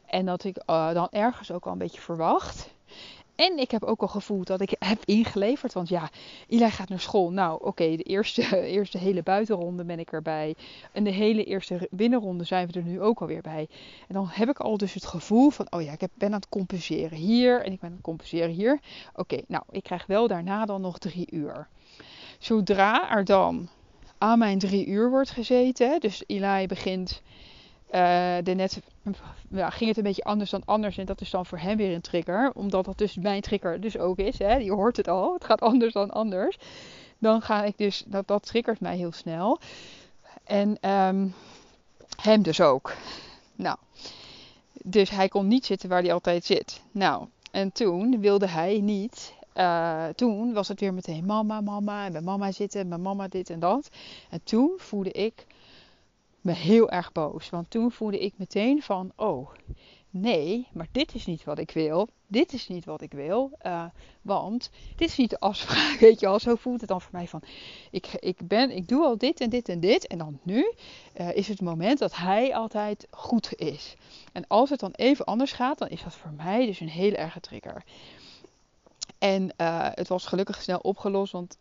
En 0.07 0.27
dat 0.27 0.45
ik 0.45 0.57
uh, 0.67 0.93
dan 0.93 1.09
ergens 1.11 1.51
ook 1.53 1.67
al 1.67 1.73
een 1.73 1.79
beetje 1.79 2.01
verwacht. 2.01 2.71
En 3.35 3.59
ik 3.59 3.71
heb 3.71 3.85
ook 3.85 4.01
al 4.01 4.09
gevoeld 4.09 4.47
dat 4.47 4.61
ik 4.61 4.75
heb 4.79 4.99
ingeleverd. 5.05 5.73
Want 5.73 5.89
ja, 5.89 6.11
Eli 6.49 6.71
gaat 6.71 6.89
naar 6.89 7.01
school. 7.01 7.31
Nou, 7.31 7.65
oké, 7.65 7.97
de 7.97 8.03
eerste, 8.03 8.61
eerste 8.77 8.99
hele 8.99 9.23
buitenronde 9.23 9.85
ben 9.85 9.99
ik 9.99 10.13
erbij. 10.13 10.55
En 10.93 11.05
de 11.05 11.11
hele 11.11 11.45
eerste 11.45 11.89
binnenronde 11.91 12.45
zijn 12.45 12.67
we 12.67 12.73
er 12.73 12.85
nu 12.85 13.01
ook 13.01 13.21
alweer 13.21 13.43
bij. 13.43 13.69
En 14.09 14.15
dan 14.15 14.27
heb 14.31 14.49
ik 14.49 14.59
al 14.59 14.77
dus 14.77 14.95
het 14.95 15.07
gevoel 15.07 15.51
van, 15.51 15.67
oh 15.73 15.83
ja, 15.83 15.93
ik 15.93 16.09
ben 16.15 16.29
aan 16.29 16.35
het 16.35 16.49
compenseren 16.49 17.19
hier. 17.19 17.65
En 17.65 17.73
ik 17.73 17.81
ben 17.81 17.89
aan 17.89 17.97
het 17.97 18.05
compenseren 18.05 18.51
hier. 18.51 18.81
Oké, 19.15 19.41
nou, 19.47 19.63
ik 19.71 19.83
krijg 19.83 20.07
wel 20.07 20.29
daarna 20.29 20.65
dan 20.65 20.81
nog 20.81 20.99
drie 20.99 21.27
uur. 21.31 21.69
Zodra 22.39 23.11
er 23.11 23.25
dan 23.25 23.69
aan 24.21 24.39
mijn 24.39 24.59
drie 24.59 24.87
uur 24.87 25.11
wordt 25.11 25.31
gezeten. 25.31 26.01
Dus 26.01 26.23
Eli 26.27 26.67
begint 26.67 27.23
uh, 27.87 28.37
de 28.43 28.55
net 28.55 28.81
ja, 29.49 29.71
ging 29.71 29.89
het 29.89 29.99
een 29.99 30.05
beetje 30.05 30.25
anders 30.25 30.51
dan 30.51 30.63
anders. 30.65 30.99
En 30.99 31.07
dat 31.07 31.21
is 31.21 31.31
dan 31.31 31.47
voor 31.47 31.59
hem 31.59 31.77
weer 31.77 31.95
een 31.95 32.01
trigger. 32.01 32.51
Omdat 32.55 32.85
dat 32.85 32.99
dus 32.99 33.17
mijn 33.17 33.41
trigger 33.41 33.81
dus 33.81 33.99
ook 33.99 34.19
is. 34.19 34.39
Hè? 34.39 34.55
Je 34.55 34.73
hoort 34.73 34.97
het 34.97 35.09
al. 35.09 35.35
Het 35.35 35.45
gaat 35.45 35.61
anders 35.61 35.93
dan 35.93 36.11
anders. 36.11 36.59
Dan 37.19 37.43
ga 37.43 37.65
ik 37.65 37.79
dus, 37.79 38.05
dat, 38.07 38.27
dat 38.27 38.47
triggert 38.47 38.81
mij 38.81 38.97
heel 38.97 39.13
snel. 39.13 39.59
En 40.45 40.91
um, 40.91 41.35
hem 42.23 42.43
dus 42.43 42.61
ook. 42.61 42.95
Nou, 43.57 43.77
dus 44.73 45.11
hij 45.11 45.29
kon 45.29 45.47
niet 45.47 45.67
zitten 45.67 45.89
waar 45.89 46.03
hij 46.03 46.13
altijd 46.13 46.45
zit. 46.45 46.81
Nou, 46.91 47.27
en 47.51 47.73
toen 47.73 48.21
wilde 48.21 48.49
hij 48.49 48.81
niet. 48.81 49.33
Uh, 49.55 50.09
toen 50.09 50.53
was 50.53 50.69
het 50.69 50.81
weer 50.81 50.95
meteen 50.95 51.25
mama, 51.25 51.61
mama. 51.61 52.05
En 52.05 52.13
bij 52.13 52.21
mama 52.21 52.53
zitten, 52.53 52.89
bij 52.89 52.99
mama 52.99 53.29
dit 53.29 53.51
en 53.51 53.61
dat. 53.61 53.89
En 54.31 54.43
toen 54.43 54.73
voelde 54.77 55.13
ik 55.13 55.47
me 56.41 56.53
heel 56.53 56.91
erg 56.91 57.13
boos. 57.13 57.51
Want 57.51 57.71
toen 57.71 57.93
voelde 57.93 58.19
ik 58.19 58.35
meteen 58.37 58.83
van, 58.83 59.13
oh 59.17 59.51
nee, 60.11 60.67
maar 60.73 60.87
dit 60.93 61.15
is 61.15 61.27
niet 61.27 61.45
wat 61.45 61.59
ik 61.59 61.71
wil. 61.71 62.09
Dit 62.27 62.53
is 62.53 62.69
niet 62.69 62.85
wat 62.85 63.03
ik 63.03 63.13
wil. 63.13 63.51
Uh, 63.67 63.85
want 64.23 64.71
dit 64.97 65.09
is 65.09 65.17
niet 65.17 65.31
de 65.31 65.41
afspraak, 65.41 65.99
weet 66.01 66.21
je 66.21 66.27
wel. 66.27 66.39
Zo 66.39 66.55
voelt 66.55 66.81
het 66.81 66.89
dan 66.89 67.01
voor 67.01 67.13
mij 67.13 67.29
van, 67.29 67.43
ik, 67.91 68.07
ik, 68.19 68.49
ben, 68.49 68.71
ik 68.71 68.89
doe 68.89 69.05
al 69.05 69.19
dit 69.19 69.41
en 69.41 69.51
dit 69.51 69.69
en 69.69 69.81
dit. 69.81 70.07
En 70.07 70.19
dan 70.19 70.39
nu 70.43 70.73
uh, 71.21 71.35
is 71.35 71.49
het 71.49 71.61
moment 71.61 71.99
dat 71.99 72.17
hij 72.17 72.55
altijd 72.55 73.07
goed 73.11 73.55
is. 73.57 73.95
En 74.33 74.47
als 74.47 74.71
het 74.71 74.81
dan 74.81 74.93
even 74.93 75.25
anders 75.25 75.53
gaat, 75.53 75.79
dan 75.79 75.89
is 75.89 76.03
dat 76.03 76.15
voor 76.15 76.33
mij 76.37 76.67
dus 76.67 76.81
een 76.81 76.89
hele 76.89 77.17
erge 77.17 77.41
trigger. 77.41 77.85
En 79.21 79.43
uh, 79.43 79.87
het 79.91 80.09
was 80.09 80.27
gelukkig 80.27 80.63
snel 80.63 80.79
opgelost, 80.79 81.33
want 81.33 81.59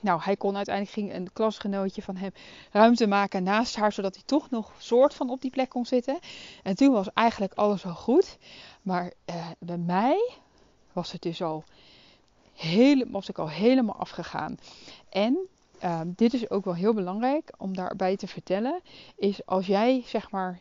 nou, 0.00 0.20
hij 0.22 0.36
kon 0.36 0.56
uiteindelijk 0.56 0.94
ging 0.94 1.14
een 1.14 1.32
klasgenootje 1.32 2.02
van 2.02 2.16
hem 2.16 2.30
ruimte 2.70 3.06
maken 3.06 3.42
naast 3.42 3.76
haar, 3.76 3.92
zodat 3.92 4.14
hij 4.14 4.24
toch 4.26 4.50
nog 4.50 4.72
soort 4.78 5.14
van 5.14 5.30
op 5.30 5.40
die 5.40 5.50
plek 5.50 5.68
kon 5.68 5.86
zitten. 5.86 6.18
En 6.62 6.76
toen 6.76 6.92
was 6.92 7.12
eigenlijk 7.14 7.54
alles 7.54 7.84
al 7.84 7.94
goed. 7.94 8.38
Maar 8.82 9.12
uh, 9.30 9.46
bij 9.58 9.76
mij 9.76 10.30
was 10.92 11.12
het 11.12 11.22
dus 11.22 11.42
al 11.42 11.64
helemaal, 12.54 13.12
was 13.12 13.28
ik 13.28 13.38
al 13.38 13.50
helemaal 13.50 13.96
afgegaan. 13.96 14.58
En 15.08 15.38
dit 16.06 16.34
is 16.34 16.50
ook 16.50 16.64
wel 16.64 16.74
heel 16.74 16.94
belangrijk 16.94 17.52
om 17.56 17.76
daarbij 17.76 18.16
te 18.16 18.26
vertellen, 18.26 18.80
is 19.16 19.46
als 19.46 19.66
jij 19.66 20.02
zeg 20.06 20.30
maar 20.30 20.60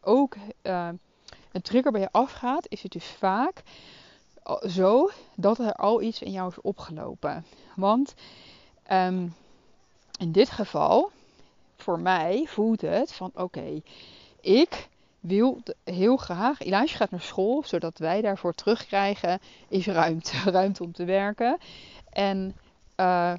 ook 0.00 0.36
een 0.62 1.62
trigger 1.62 1.92
bij 1.92 2.00
je 2.00 2.12
afgaat, 2.12 2.66
is 2.68 2.82
het 2.82 2.92
dus 2.92 3.06
vaak 3.06 3.62
zo 4.68 5.10
dat 5.34 5.58
er 5.58 5.72
al 5.72 6.02
iets 6.02 6.22
in 6.22 6.32
jou 6.32 6.48
is 6.48 6.60
opgelopen. 6.60 7.44
Want 7.76 8.14
Um, 8.92 9.34
in 10.18 10.32
dit 10.32 10.50
geval, 10.50 11.10
voor 11.76 12.00
mij 12.00 12.44
voelt 12.46 12.80
het 12.80 13.12
van 13.12 13.30
oké, 13.34 13.80
ik 14.40 14.88
wil 15.20 15.62
heel 15.84 16.16
graag. 16.16 16.60
Elijah 16.60 16.96
gaat 16.96 17.10
naar 17.10 17.20
school, 17.20 17.62
zodat 17.66 17.98
wij 17.98 18.20
daarvoor 18.20 18.54
terugkrijgen 18.54 19.40
is 19.68 19.86
ruimte. 19.86 20.36
ruimte 20.50 20.82
om 20.82 20.92
te 20.92 21.04
werken. 21.04 21.58
En 22.10 22.56
uh, 22.96 23.32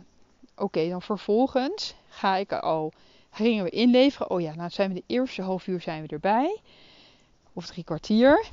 oké, 0.56 0.90
dan 0.90 1.02
vervolgens 1.02 1.96
ga 2.10 2.36
ik 2.36 2.54
al. 2.54 2.92
Gingen 3.32 3.64
we 3.64 3.70
inleveren. 3.70 4.30
Oh 4.30 4.42
ja, 4.42 4.56
nou 4.56 4.70
zijn 4.70 4.90
we 4.90 4.96
de 4.96 5.14
eerste 5.14 5.42
half 5.42 5.68
uur 5.68 5.82
zijn 5.82 6.02
we 6.02 6.08
erbij. 6.08 6.60
Of 7.54 7.66
drie 7.66 7.84
kwartier. 7.84 8.46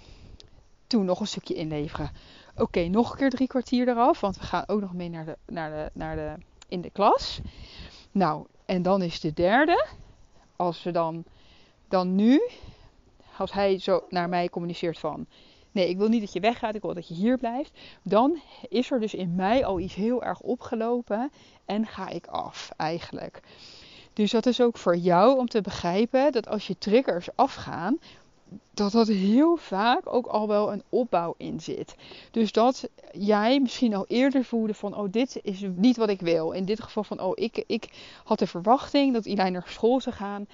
Toen 0.87 1.05
nog 1.05 1.21
een 1.21 1.27
stukje 1.27 1.55
inleveren. 1.55 2.11
Oké, 2.59 2.89
nog 2.89 3.11
een 3.11 3.17
keer 3.17 3.31
drie 3.31 3.47
kwartier 3.47 3.89
eraf. 3.89 4.21
Want 4.21 4.37
we 4.37 4.43
gaan 4.43 4.65
ook 4.67 4.81
nog 4.81 4.93
mee 4.93 5.09
naar 5.09 5.25
de, 5.25 5.37
naar 5.47 5.71
de, 5.71 5.91
naar 5.93 6.17
de 6.17 6.35
in 6.69 6.81
de 6.81 6.91
klas. 6.91 7.41
Nou, 8.13 8.47
en 8.65 8.83
dan 8.83 9.03
is 9.03 9.21
de 9.21 9.33
derde. 9.33 9.87
Als 10.57 10.83
we 10.83 10.91
dan, 10.91 11.25
dan 11.89 12.15
nu, 12.15 12.41
als 13.39 13.53
hij 13.53 13.79
zo 13.79 14.05
naar 14.09 14.29
mij 14.29 14.49
communiceert 14.49 14.99
van, 14.99 15.27
nee, 15.73 15.89
ik 15.89 15.97
wil 15.97 16.09
niet 16.09 16.21
dat 16.21 16.33
je 16.33 16.41
weggaat, 16.41 16.75
ik 16.75 16.83
wil 16.83 16.95
dat 16.95 17.09
je 17.09 17.15
hier 17.15 17.39
blijft. 17.39 17.79
Dan 18.03 18.41
is 18.69 18.91
er 18.91 19.01
dus 19.01 19.15
in 19.15 19.35
mij 19.35 19.65
al 19.65 19.81
iets 19.81 19.95
heel 19.95 20.25
erg 20.25 20.41
opgelopen 20.41 21.31
en 21.65 21.87
ga 21.87 22.09
ik 22.09 22.27
af 22.27 22.71
eigenlijk. 22.77 23.41
Dus 24.13 24.31
dat 24.31 24.47
is 24.47 24.61
ook 24.61 24.79
voor 24.79 24.97
jou 24.97 25.39
om 25.39 25.49
te 25.49 25.61
begrijpen 25.61 26.33
dat 26.33 26.49
als 26.49 26.67
je 26.67 26.79
triggers 26.79 27.29
afgaan, 27.35 27.99
dat 28.75 28.93
dat 28.93 29.09
heel 29.09 29.57
vaak 29.57 30.15
ook 30.15 30.26
al 30.26 30.49
wel 30.49 30.73
een 30.73 30.83
opbouw 30.88 31.35
in 31.37 31.61
zit. 31.61 31.95
Dus 32.31 32.53
dat 32.53 32.88
jij 33.12 33.61
misschien 33.61 33.95
al 33.95 34.05
eerder 34.09 34.45
voelde 34.45 34.75
van, 34.75 34.97
oh, 34.97 35.12
dit 35.12 35.41
is 35.43 35.65
niet 35.75 35.97
wat 35.97 36.09
ik 36.09 36.21
wil. 36.21 36.50
In 36.50 36.65
dit 36.65 36.83
geval 36.83 37.05
van, 37.05 37.21
oh, 37.21 37.33
ik, 37.35 37.65
ik 37.67 37.88
had 38.25 38.38
de 38.38 38.47
verwachting 38.47 39.12
dat 39.12 39.26
Ilijn 39.26 39.53
naar 39.53 39.67
school 39.69 40.00
zou 40.00 40.17
gaan. 40.17 40.47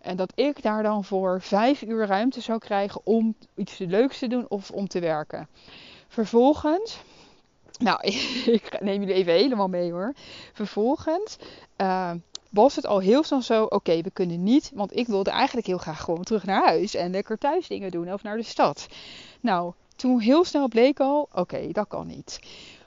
En 0.00 0.16
dat 0.16 0.32
ik 0.34 0.62
daar 0.62 0.82
dan 0.82 1.04
voor 1.04 1.40
vijf 1.40 1.82
uur 1.82 2.06
ruimte 2.06 2.40
zou 2.40 2.58
krijgen 2.58 3.00
om 3.04 3.34
iets 3.54 3.78
leuks 3.78 4.18
te 4.18 4.26
doen 4.26 4.46
of 4.48 4.70
om 4.70 4.88
te 4.88 5.00
werken. 5.00 5.48
Vervolgens, 6.08 6.98
nou, 7.78 7.98
ik 8.58 8.80
neem 8.80 9.00
jullie 9.00 9.14
even 9.14 9.32
helemaal 9.32 9.68
mee 9.68 9.92
hoor. 9.92 10.12
Vervolgens 10.52 11.36
uh, 11.80 12.10
was 12.54 12.76
het 12.76 12.86
al 12.86 12.98
heel 12.98 13.22
snel 13.22 13.42
zo, 13.42 13.64
oké, 13.64 14.00
we 14.00 14.10
kunnen 14.10 14.42
niet, 14.42 14.70
want 14.74 14.96
ik 14.96 15.06
wilde 15.06 15.30
eigenlijk 15.30 15.66
heel 15.66 15.78
graag 15.78 16.00
gewoon 16.00 16.22
terug 16.22 16.44
naar 16.44 16.64
huis 16.64 16.94
en 16.94 17.10
lekker 17.10 17.38
thuis 17.38 17.66
dingen 17.66 17.90
doen 17.90 18.12
of 18.12 18.22
naar 18.22 18.36
de 18.36 18.42
stad. 18.42 18.86
Nou, 19.40 19.72
toen 19.96 20.20
heel 20.20 20.44
snel 20.44 20.68
bleek 20.68 21.00
al, 21.00 21.28
oké, 21.32 21.68
dat 21.72 21.88
kan 21.88 22.06
niet. 22.06 22.40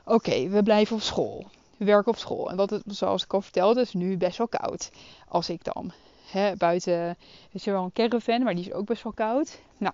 Oké, 0.06 0.50
we 0.50 0.64
blijven 0.64 0.96
op 0.96 1.02
school. 1.02 1.46
We 1.78 1.86
werken 1.86 2.12
op 2.12 2.18
school. 2.18 2.50
En 2.50 2.56
wat 2.56 2.70
het, 2.70 2.84
zoals 2.86 3.24
ik 3.24 3.34
al 3.34 3.42
vertelde, 3.42 3.82
is 3.82 3.94
nu 3.94 4.18
best 4.18 4.38
wel 4.38 4.48
koud. 4.48 4.92
Als 5.28 5.50
ik 5.50 5.64
dan 5.64 5.92
hè, 6.26 6.56
buiten, 6.56 7.18
is 7.52 7.68
er 7.68 7.74
wel 7.74 7.84
een 7.84 7.94
caravan, 7.94 8.44
maar 8.44 8.56
die 8.56 8.66
is 8.66 8.74
ook 8.74 8.86
best 8.86 9.04
wel 9.04 9.14
koud. 9.14 9.60
Nou, 9.78 9.94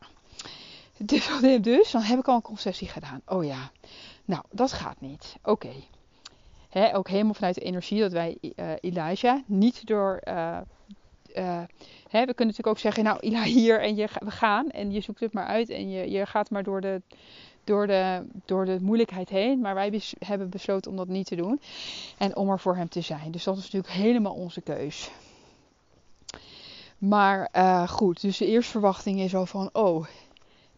dus, 0.97 1.29
dus 1.61 1.91
dan 1.91 2.01
heb 2.01 2.19
ik 2.19 2.27
al 2.27 2.35
een 2.35 2.41
concessie 2.41 2.87
gedaan. 2.87 3.21
Oh 3.25 3.45
ja, 3.45 3.71
nou, 4.25 4.43
dat 4.51 4.71
gaat 4.71 5.01
niet. 5.01 5.35
Oké 5.43 5.71
ook 6.93 7.07
helemaal 7.07 7.33
vanuit 7.33 7.55
de 7.55 7.61
energie 7.61 7.99
dat 7.99 8.11
wij 8.11 8.37
uh, 8.41 8.71
Elijah 8.79 9.39
niet 9.45 9.87
door. 9.87 10.21
Uh, 10.27 10.57
we 12.11 12.33
kunnen 12.33 12.35
natuurlijk 12.35 12.67
ook 12.67 12.79
zeggen, 12.79 13.03
nou 13.03 13.19
Elijah 13.19 13.43
hier 13.43 13.81
en 13.81 13.95
je, 13.95 14.07
we 14.19 14.31
gaan 14.31 14.69
en 14.69 14.91
je 14.91 15.01
zoekt 15.01 15.19
het 15.19 15.33
maar 15.33 15.45
uit 15.45 15.69
en 15.69 15.89
je, 15.89 16.11
je 16.11 16.25
gaat 16.25 16.49
maar 16.49 16.63
door 16.63 16.81
de, 16.81 17.01
door, 17.63 17.87
de, 17.87 18.25
door 18.45 18.65
de 18.65 18.77
moeilijkheid 18.81 19.29
heen. 19.29 19.59
Maar 19.59 19.73
wij 19.73 20.01
hebben 20.19 20.49
besloten 20.49 20.91
om 20.91 20.97
dat 20.97 21.07
niet 21.07 21.27
te 21.27 21.35
doen 21.35 21.61
en 22.17 22.35
om 22.35 22.49
er 22.49 22.59
voor 22.59 22.75
hem 22.75 22.89
te 22.89 23.01
zijn. 23.01 23.31
Dus 23.31 23.43
dat 23.43 23.57
is 23.57 23.63
natuurlijk 23.63 23.93
helemaal 23.93 24.33
onze 24.33 24.61
keus. 24.61 25.11
Maar 26.97 27.49
goed, 27.89 28.21
dus 28.21 28.37
de 28.37 28.47
eerste 28.47 28.71
verwachting 28.71 29.19
is 29.19 29.35
al 29.35 29.45
van, 29.45 29.69
oh, 29.73 30.05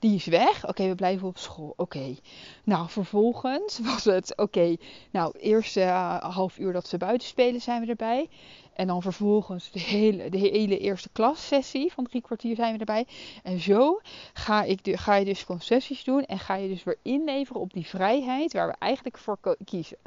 die 0.06 0.16
is 0.16 0.26
weg. 0.26 0.68
Oké, 0.68 0.88
we 0.88 0.96
blijven 0.96 1.28
op 1.28 1.38
school. 1.38 1.74
Oké. 1.78 2.16
Nou, 2.64 2.90
vervolgens 2.90 3.80
was 3.94 4.04
het, 4.04 4.38
oké, 4.38 4.76
nou, 5.12 5.34
eerste 5.40 5.82
uh, 5.82 6.18
half 6.22 6.58
uur 6.58 6.74
dat 6.74 6.88
ze 6.88 6.98
buiten 6.98 7.28
spelen 7.28 7.62
zijn 7.62 7.82
we 7.82 7.88
erbij. 7.88 8.30
En 8.74 8.88
dan 8.88 9.02
vervolgens 9.02 9.72
de 9.72 9.80
hele, 9.80 10.30
de 10.30 10.38
hele 10.38 10.78
eerste 10.78 11.10
klassessie 11.12 11.92
van 11.92 12.04
drie 12.04 12.22
kwartier 12.22 12.56
zijn 12.56 12.74
we 12.74 12.80
erbij. 12.80 13.08
En 13.44 13.60
zo 13.60 14.00
ga, 14.34 14.64
ik 14.64 14.80
ga 14.84 15.16
je 15.16 15.26
dus 15.26 15.46
concessies 15.46 16.04
doen 16.04 16.26
en 16.26 16.40
ga 16.40 16.56
je 16.56 16.68
dus 16.68 16.84
weer 16.84 16.98
inleveren 17.02 17.62
op 17.62 17.74
die 17.74 17.88
vrijheid 17.88 18.54
waar 18.54 18.68
we 18.68 18.76
eigenlijk 18.80 19.18
voor 19.18 19.40
kiezen. 19.66 19.98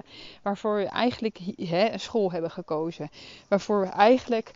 Waarvoor 0.43 0.77
we 0.77 0.85
eigenlijk 0.85 1.39
een 1.57 2.01
school 2.01 2.33
hebben 2.33 2.51
gekozen. 2.51 3.09
Waarvoor 3.49 3.81
we 3.81 3.87
eigenlijk 3.87 4.53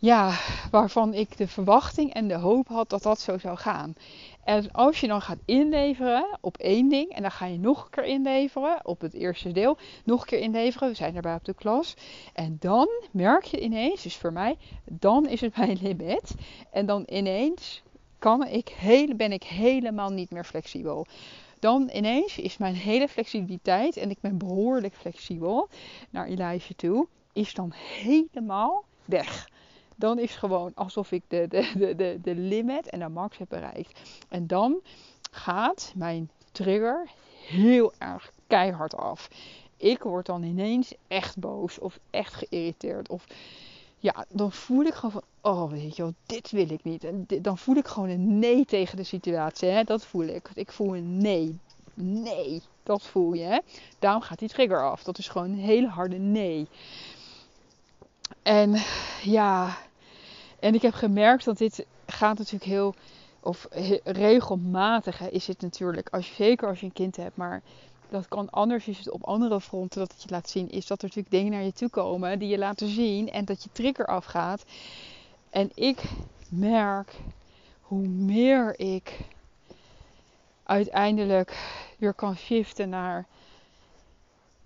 ja, 0.00 0.38
waarvan 0.70 1.14
ik 1.14 1.36
de 1.36 1.48
verwachting 1.48 2.14
en 2.14 2.28
de 2.28 2.34
hoop 2.34 2.68
had 2.68 2.90
dat 2.90 3.02
dat 3.02 3.20
zo 3.20 3.38
zou 3.38 3.56
gaan. 3.56 3.94
En 4.44 4.72
als 4.72 5.00
je 5.00 5.06
dan 5.06 5.22
gaat 5.22 5.38
inleveren 5.44 6.38
op 6.40 6.56
één 6.56 6.88
ding 6.88 7.10
en 7.10 7.22
dan 7.22 7.30
ga 7.30 7.46
je 7.46 7.58
nog 7.58 7.84
een 7.84 7.90
keer 7.90 8.04
inleveren 8.04 8.86
op 8.86 9.00
het 9.00 9.14
eerste 9.14 9.52
deel, 9.52 9.78
nog 10.04 10.20
een 10.20 10.26
keer 10.26 10.38
inleveren, 10.38 10.88
we 10.88 10.94
zijn 10.94 11.16
erbij 11.16 11.34
op 11.34 11.44
de 11.44 11.54
klas. 11.54 11.94
En 12.32 12.56
dan 12.60 12.88
merk 13.10 13.44
je 13.44 13.60
ineens, 13.60 14.02
dus 14.02 14.16
voor 14.16 14.32
mij, 14.32 14.56
dan 14.84 15.28
is 15.28 15.40
het 15.40 15.56
mijn 15.58 15.78
limit. 15.82 16.34
En 16.72 16.86
dan 16.86 17.02
ineens 17.06 17.82
kan 18.18 18.46
ik 18.46 18.76
ben 19.16 19.32
ik 19.32 19.42
helemaal 19.42 20.10
niet 20.10 20.30
meer 20.30 20.44
flexibel. 20.44 21.06
Dan 21.58 21.90
ineens 21.92 22.38
is 22.38 22.56
mijn 22.56 22.74
hele 22.74 23.08
flexibiliteit, 23.08 23.96
en 23.96 24.10
ik 24.10 24.20
ben 24.20 24.38
behoorlijk 24.38 24.94
flexibel 24.94 25.68
naar 26.10 26.26
Elijah 26.26 26.70
toe, 26.76 27.06
is 27.32 27.54
dan 27.54 27.72
helemaal 27.74 28.84
weg. 29.04 29.48
Dan 29.98 30.18
is 30.18 30.36
gewoon 30.36 30.72
alsof 30.74 31.12
ik 31.12 31.22
de, 31.28 31.46
de, 31.48 31.72
de, 31.78 31.96
de, 31.96 32.18
de 32.22 32.34
limit 32.34 32.90
en 32.90 32.98
de 32.98 33.08
max 33.08 33.38
heb 33.38 33.48
bereikt. 33.48 34.00
En 34.28 34.46
dan 34.46 34.80
gaat 35.30 35.92
mijn 35.96 36.30
trigger 36.52 37.08
heel 37.46 37.92
erg 37.98 38.32
keihard 38.46 38.96
af. 38.96 39.28
Ik 39.76 40.02
word 40.02 40.26
dan 40.26 40.42
ineens 40.42 40.94
echt 41.08 41.38
boos 41.38 41.78
of 41.78 41.98
echt 42.10 42.34
geïrriteerd. 42.34 43.08
Of 43.08 43.26
ja, 43.98 44.24
dan 44.28 44.52
voel 44.52 44.84
ik 44.84 44.94
gewoon 44.94 45.10
van, 45.10 45.52
oh 45.52 45.70
weet 45.70 45.96
je 45.96 46.02
wel, 46.02 46.14
dit 46.26 46.50
wil 46.50 46.70
ik 46.70 46.84
niet. 46.84 47.04
En 47.04 47.26
dan 47.42 47.58
voel 47.58 47.76
ik 47.76 47.86
gewoon 47.86 48.08
een 48.08 48.38
nee 48.38 48.64
tegen 48.64 48.96
de 48.96 49.04
situatie. 49.04 49.68
Hè? 49.68 49.84
Dat 49.84 50.04
voel 50.04 50.26
ik. 50.26 50.50
Ik 50.54 50.72
voel 50.72 50.96
een 50.96 51.16
nee. 51.16 51.58
Nee, 51.94 52.62
dat 52.82 53.02
voel 53.02 53.32
je. 53.32 53.44
Hè? 53.44 53.58
Daarom 53.98 54.22
gaat 54.22 54.38
die 54.38 54.48
trigger 54.48 54.90
af. 54.90 55.02
Dat 55.02 55.18
is 55.18 55.28
gewoon 55.28 55.50
een 55.50 55.58
hele 55.58 55.88
harde 55.88 56.18
nee. 56.18 56.68
En 58.42 58.76
ja, 59.22 59.78
en 60.58 60.74
ik 60.74 60.82
heb 60.82 60.94
gemerkt 60.94 61.44
dat 61.44 61.58
dit 61.58 61.86
gaat 62.06 62.38
natuurlijk 62.38 62.70
heel, 62.70 62.94
of 63.40 63.66
regelmatig 64.04 65.30
is 65.30 65.46
het 65.46 65.60
natuurlijk, 65.60 66.08
als 66.08 66.34
zeker 66.34 66.68
als 66.68 66.80
je 66.80 66.86
een 66.86 66.92
kind 66.92 67.16
hebt, 67.16 67.36
maar 67.36 67.62
dat 68.10 68.28
kan 68.28 68.50
anders 68.50 68.88
is 68.88 68.98
het 68.98 69.10
op 69.10 69.24
andere 69.24 69.60
fronten 69.60 69.98
dat 69.98 70.12
het 70.12 70.22
je 70.22 70.28
laat 70.30 70.48
zien, 70.48 70.70
is 70.70 70.86
dat 70.86 71.02
er 71.02 71.06
natuurlijk 71.06 71.34
dingen 71.34 71.52
naar 71.52 71.62
je 71.62 71.72
toe 71.72 71.88
komen 71.88 72.38
die 72.38 72.48
je 72.48 72.58
laten 72.58 72.88
zien 72.88 73.30
en 73.30 73.44
dat 73.44 73.62
je 73.62 73.68
trigger 73.72 74.06
afgaat. 74.06 74.64
En 75.50 75.70
ik 75.74 76.02
merk 76.48 77.16
hoe 77.80 78.08
meer 78.08 78.78
ik 78.80 79.18
uiteindelijk 80.62 81.58
weer 81.98 82.14
kan 82.14 82.36
shiften 82.36 82.88
naar 82.88 83.26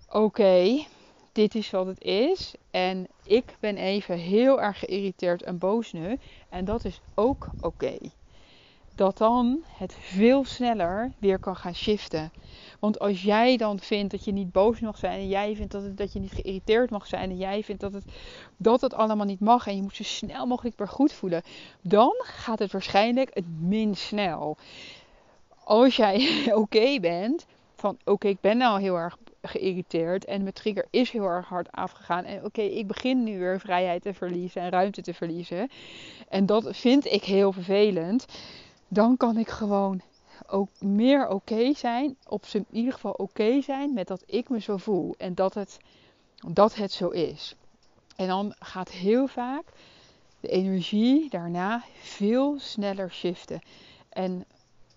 oké, 0.09 0.85
dit 1.33 1.55
is 1.55 1.69
wat 1.69 1.85
het 1.85 2.01
is. 2.01 2.53
En 2.71 3.07
ik 3.23 3.55
ben 3.59 3.77
even 3.77 4.17
heel 4.17 4.61
erg 4.61 4.79
geïrriteerd 4.79 5.43
en 5.43 5.57
boos 5.57 5.91
nu. 5.91 6.17
En 6.49 6.65
dat 6.65 6.85
is 6.85 7.01
ook 7.13 7.47
oké. 7.61 7.97
Dat 8.95 9.17
dan 9.17 9.63
het 9.77 9.93
veel 9.99 10.45
sneller 10.45 11.11
weer 11.19 11.39
kan 11.39 11.55
gaan 11.55 11.75
shiften. 11.75 12.31
Want 12.79 12.99
als 12.99 13.23
jij 13.23 13.57
dan 13.57 13.79
vindt 13.79 14.11
dat 14.11 14.25
je 14.25 14.31
niet 14.31 14.51
boos 14.51 14.79
mag 14.79 14.97
zijn. 14.97 15.19
En 15.19 15.27
jij 15.27 15.55
vindt 15.55 15.71
dat, 15.71 15.83
het, 15.83 15.97
dat 15.97 16.13
je 16.13 16.19
niet 16.19 16.31
geïrriteerd 16.31 16.89
mag 16.89 17.07
zijn. 17.07 17.29
En 17.29 17.37
jij 17.37 17.63
vindt 17.63 17.81
dat 17.81 17.93
het, 17.93 18.05
dat 18.57 18.81
het 18.81 18.93
allemaal 18.93 19.25
niet 19.25 19.39
mag. 19.39 19.67
En 19.67 19.75
je 19.75 19.81
moet 19.81 19.95
zo 19.95 20.03
snel 20.03 20.45
mogelijk 20.45 20.77
weer 20.77 20.87
goed 20.87 21.13
voelen. 21.13 21.41
Dan 21.81 22.13
gaat 22.17 22.59
het 22.59 22.71
waarschijnlijk 22.71 23.29
het 23.33 23.45
minst 23.59 24.03
snel. 24.03 24.57
Als 25.63 25.95
jij 25.95 26.29
oké 26.63 26.99
bent. 26.99 27.45
Van 27.75 27.97
oké, 28.05 28.27
ik 28.27 28.41
ben 28.41 28.57
nou 28.57 28.81
heel 28.81 28.95
erg 28.95 29.17
geïrriteerd 29.47 30.25
en 30.25 30.41
mijn 30.41 30.53
trigger 30.53 30.85
is 30.89 31.11
heel 31.11 31.25
erg 31.25 31.47
hard 31.47 31.71
afgegaan. 31.71 32.23
En 32.23 32.45
oké, 32.45 32.61
ik 32.61 32.87
begin 32.87 33.23
nu 33.23 33.39
weer 33.39 33.59
vrijheid 33.59 34.01
te 34.01 34.13
verliezen 34.13 34.61
en 34.61 34.69
ruimte 34.69 35.01
te 35.01 35.13
verliezen. 35.13 35.69
En 36.29 36.45
dat 36.45 36.67
vind 36.71 37.05
ik 37.05 37.23
heel 37.23 37.51
vervelend. 37.51 38.25
Dan 38.87 39.17
kan 39.17 39.37
ik 39.37 39.49
gewoon 39.49 40.01
ook 40.47 40.69
meer 40.79 41.27
oké 41.27 41.73
zijn. 41.73 42.15
Op 42.27 42.45
zijn 42.45 42.65
in 42.69 42.77
ieder 42.77 42.93
geval 42.93 43.11
oké 43.11 43.61
zijn 43.61 43.93
met 43.93 44.07
dat 44.07 44.23
ik 44.25 44.49
me 44.49 44.59
zo 44.59 44.77
voel. 44.77 45.15
En 45.17 45.35
dat 45.35 45.53
het, 45.53 45.79
dat 46.47 46.75
het 46.75 46.91
zo 46.91 47.09
is. 47.09 47.55
En 48.15 48.27
dan 48.27 48.55
gaat 48.59 48.91
heel 48.91 49.27
vaak 49.27 49.63
de 50.39 50.47
energie 50.47 51.29
daarna 51.29 51.83
veel 52.01 52.59
sneller 52.59 53.11
shiften. 53.11 53.61
En 54.09 54.45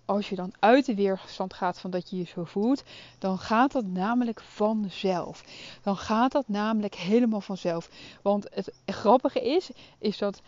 als 0.07 0.29
je 0.29 0.35
dan 0.35 0.53
uit 0.59 0.87
de 0.87 0.95
weerstand 0.95 1.55
gaat 1.55 1.79
van 1.79 1.91
dat 1.91 2.11
je 2.11 2.17
je 2.17 2.25
zo 2.25 2.45
voelt, 2.45 2.83
dan 3.19 3.39
gaat 3.39 3.73
dat 3.73 3.87
namelijk 3.87 4.41
vanzelf. 4.41 5.45
Dan 5.83 5.97
gaat 5.97 6.33
dat 6.33 6.49
namelijk 6.49 6.95
helemaal 6.95 7.41
vanzelf. 7.41 7.91
Want 8.23 8.47
het 8.51 8.73
grappige 8.87 9.41
is, 9.41 9.71
is 9.99 10.19
dat 10.19 10.43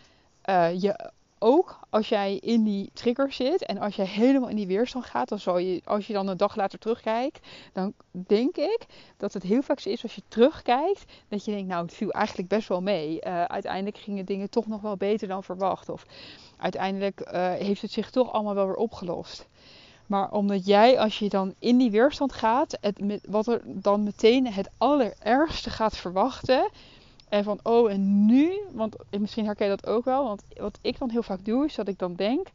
uh, 0.45 0.81
je 0.81 1.11
ook 1.39 1.79
als 1.89 2.09
jij 2.09 2.35
in 2.35 2.63
die 2.63 2.89
trigger 2.93 3.31
zit 3.31 3.65
en 3.65 3.77
als 3.77 3.95
jij 3.95 4.05
helemaal 4.05 4.49
in 4.49 4.55
die 4.55 4.67
weerstand 4.67 5.05
gaat, 5.05 5.29
dan 5.29 5.39
zal 5.39 5.57
je, 5.57 5.81
als 5.85 6.07
je 6.07 6.13
dan 6.13 6.27
een 6.27 6.37
dag 6.37 6.55
later 6.55 6.79
terugkijkt, 6.79 7.47
dan 7.73 7.93
denk 8.11 8.57
ik 8.57 8.85
dat 9.17 9.33
het 9.33 9.43
heel 9.43 9.61
vaak 9.61 9.79
zo 9.79 9.89
is 9.89 10.03
als 10.03 10.15
je 10.15 10.21
terugkijkt, 10.27 11.03
dat 11.27 11.45
je 11.45 11.51
denkt, 11.51 11.67
nou, 11.67 11.85
het 11.85 11.93
viel 11.93 12.11
eigenlijk 12.11 12.49
best 12.49 12.67
wel 12.67 12.81
mee. 12.81 13.25
Uh, 13.25 13.43
uiteindelijk 13.43 13.97
gingen 13.97 14.25
dingen 14.25 14.49
toch 14.49 14.67
nog 14.67 14.81
wel 14.81 14.97
beter 14.97 15.27
dan 15.27 15.43
verwacht. 15.43 15.89
Of 15.89 16.05
uiteindelijk 16.59 17.21
uh, 17.21 17.51
heeft 17.53 17.81
het 17.81 17.91
zich 17.91 18.09
toch 18.09 18.31
allemaal 18.31 18.55
wel 18.55 18.65
weer 18.65 18.75
opgelost. 18.75 19.47
Maar 20.05 20.31
omdat 20.31 20.65
jij, 20.65 20.99
als 20.99 21.19
je 21.19 21.29
dan 21.29 21.53
in 21.59 21.77
die 21.77 21.91
weerstand 21.91 22.33
gaat, 22.33 22.77
het 22.81 23.21
wat 23.25 23.47
er 23.47 23.61
dan 23.65 24.03
meteen 24.03 24.53
het 24.53 24.69
allerergste 24.77 25.69
gaat 25.69 25.97
verwachten, 25.97 26.69
en 27.29 27.43
van, 27.43 27.59
oh, 27.63 27.91
en 27.91 28.25
nu, 28.25 28.51
want 28.71 28.95
misschien 29.19 29.45
herken 29.45 29.69
je 29.69 29.75
dat 29.75 29.91
ook 29.91 30.05
wel. 30.05 30.23
Want 30.23 30.43
wat 30.57 30.79
ik 30.81 30.99
dan 30.99 31.09
heel 31.09 31.23
vaak 31.23 31.45
doe, 31.45 31.65
is 31.65 31.75
dat 31.75 31.87
ik 31.87 31.99
dan 31.99 32.15
denk, 32.15 32.47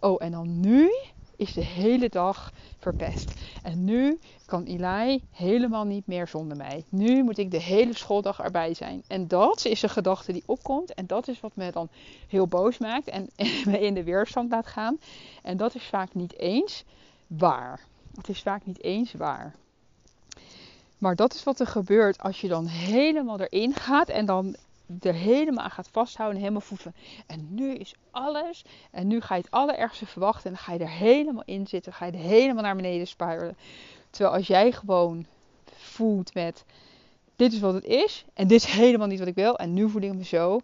oh, 0.00 0.22
en 0.22 0.30
dan 0.30 0.60
nu 0.60 0.90
is 1.38 1.52
de 1.52 1.64
hele 1.64 2.08
dag 2.08 2.52
verpest. 2.78 3.32
En 3.62 3.84
nu 3.84 4.18
kan 4.46 4.64
Eli 4.64 5.22
helemaal 5.30 5.84
niet 5.84 6.06
meer 6.06 6.28
zonder 6.28 6.56
mij. 6.56 6.84
Nu 6.88 7.22
moet 7.22 7.38
ik 7.38 7.50
de 7.50 7.60
hele 7.60 7.96
schooldag 7.96 8.40
erbij 8.40 8.74
zijn. 8.74 9.02
En 9.06 9.28
dat 9.28 9.64
is 9.64 9.82
een 9.82 9.88
gedachte 9.88 10.32
die 10.32 10.42
opkomt. 10.46 10.94
En 10.94 11.06
dat 11.06 11.28
is 11.28 11.40
wat 11.40 11.56
me 11.56 11.72
dan 11.72 11.88
heel 12.28 12.46
boos 12.46 12.78
maakt 12.78 13.08
en 13.08 13.30
me 13.70 13.80
in 13.80 13.94
de 13.94 14.04
weerstand 14.04 14.50
laat 14.50 14.66
gaan. 14.66 14.98
En 15.42 15.56
dat 15.56 15.74
is 15.74 15.84
vaak 15.84 16.14
niet 16.14 16.38
eens 16.38 16.84
waar. 17.26 17.80
Het 18.16 18.28
is 18.28 18.42
vaak 18.42 18.66
niet 18.66 18.82
eens 18.82 19.12
waar. 19.12 19.54
Maar 20.98 21.16
dat 21.16 21.34
is 21.34 21.44
wat 21.44 21.60
er 21.60 21.66
gebeurt 21.66 22.20
als 22.20 22.40
je 22.40 22.48
dan 22.48 22.66
helemaal 22.66 23.40
erin 23.40 23.74
gaat 23.74 24.08
en 24.08 24.26
dan 24.26 24.56
er 25.00 25.14
helemaal 25.14 25.70
gaat 25.70 25.88
vasthouden, 25.92 26.38
helemaal 26.38 26.60
voelen. 26.60 26.94
En 27.26 27.46
nu 27.54 27.74
is 27.74 27.94
alles. 28.10 28.64
En 28.90 29.06
nu 29.06 29.20
ga 29.20 29.34
je 29.34 29.40
het 29.40 29.50
allerergste 29.50 30.06
verwachten. 30.06 30.44
En 30.44 30.50
dan 30.56 30.64
ga 30.64 30.72
je 30.72 30.78
er 30.78 30.90
helemaal 30.90 31.42
in 31.44 31.66
zitten. 31.66 31.92
Ga 31.92 32.06
je 32.06 32.12
er 32.12 32.18
helemaal 32.18 32.62
naar 32.62 32.76
beneden 32.76 33.06
spiralen. 33.06 33.56
Terwijl 34.10 34.34
als 34.34 34.46
jij 34.46 34.72
gewoon 34.72 35.26
voelt 35.64 36.34
met. 36.34 36.64
Dit 37.36 37.52
is 37.52 37.60
wat 37.60 37.74
het 37.74 37.84
is. 37.84 38.24
En 38.34 38.46
dit 38.48 38.64
is 38.64 38.72
helemaal 38.72 39.06
niet 39.06 39.18
wat 39.18 39.28
ik 39.28 39.34
wil. 39.34 39.58
En 39.58 39.74
nu 39.74 39.90
voel 39.90 40.02
ik 40.02 40.14
me 40.14 40.24
zo. 40.24 40.60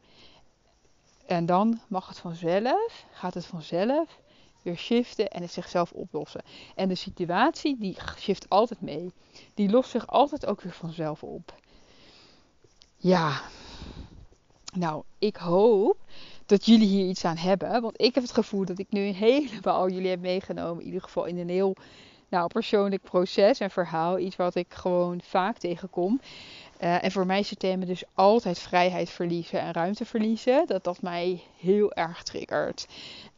En 1.26 1.46
dan 1.46 1.80
mag 1.88 2.08
het 2.08 2.18
vanzelf. 2.18 3.04
Gaat 3.12 3.34
het 3.34 3.46
vanzelf 3.46 4.18
weer 4.62 4.76
shiften 4.76 5.30
en 5.30 5.42
het 5.42 5.52
zichzelf 5.52 5.92
oplossen. 5.92 6.42
En 6.74 6.88
de 6.88 6.94
situatie 6.94 7.76
die 7.78 7.96
shift 8.18 8.48
altijd 8.48 8.80
mee. 8.80 9.12
Die 9.54 9.70
lost 9.70 9.90
zich 9.90 10.06
altijd 10.06 10.46
ook 10.46 10.60
weer 10.60 10.72
vanzelf 10.72 11.22
op. 11.22 11.54
Ja, 12.96 13.42
nou, 14.76 15.02
ik 15.18 15.36
hoop 15.36 15.96
dat 16.46 16.66
jullie 16.66 16.86
hier 16.86 17.08
iets 17.08 17.24
aan 17.24 17.36
hebben. 17.36 17.82
Want 17.82 18.00
ik 18.00 18.14
heb 18.14 18.22
het 18.22 18.32
gevoel 18.32 18.64
dat 18.64 18.78
ik 18.78 18.86
nu 18.90 19.00
helemaal 19.00 19.88
jullie 19.88 20.10
heb 20.10 20.20
meegenomen. 20.20 20.80
In 20.80 20.86
ieder 20.86 21.02
geval 21.02 21.24
in 21.24 21.38
een 21.38 21.48
heel 21.48 21.76
nou, 22.28 22.48
persoonlijk 22.48 23.02
proces 23.02 23.60
en 23.60 23.70
verhaal. 23.70 24.18
Iets 24.18 24.36
wat 24.36 24.54
ik 24.54 24.74
gewoon 24.74 25.20
vaak 25.22 25.58
tegenkom. 25.58 26.20
Uh, 26.80 27.04
en 27.04 27.12
voor 27.12 27.26
mij 27.26 27.38
is 27.38 27.50
het 27.50 27.58
thema 27.58 27.84
dus 27.84 28.04
altijd 28.14 28.58
vrijheid 28.58 29.10
verliezen 29.10 29.60
en 29.60 29.72
ruimte 29.72 30.04
verliezen. 30.04 30.66
Dat 30.66 30.84
dat 30.84 31.02
mij 31.02 31.42
heel 31.58 31.92
erg 31.92 32.22
triggert. 32.22 32.86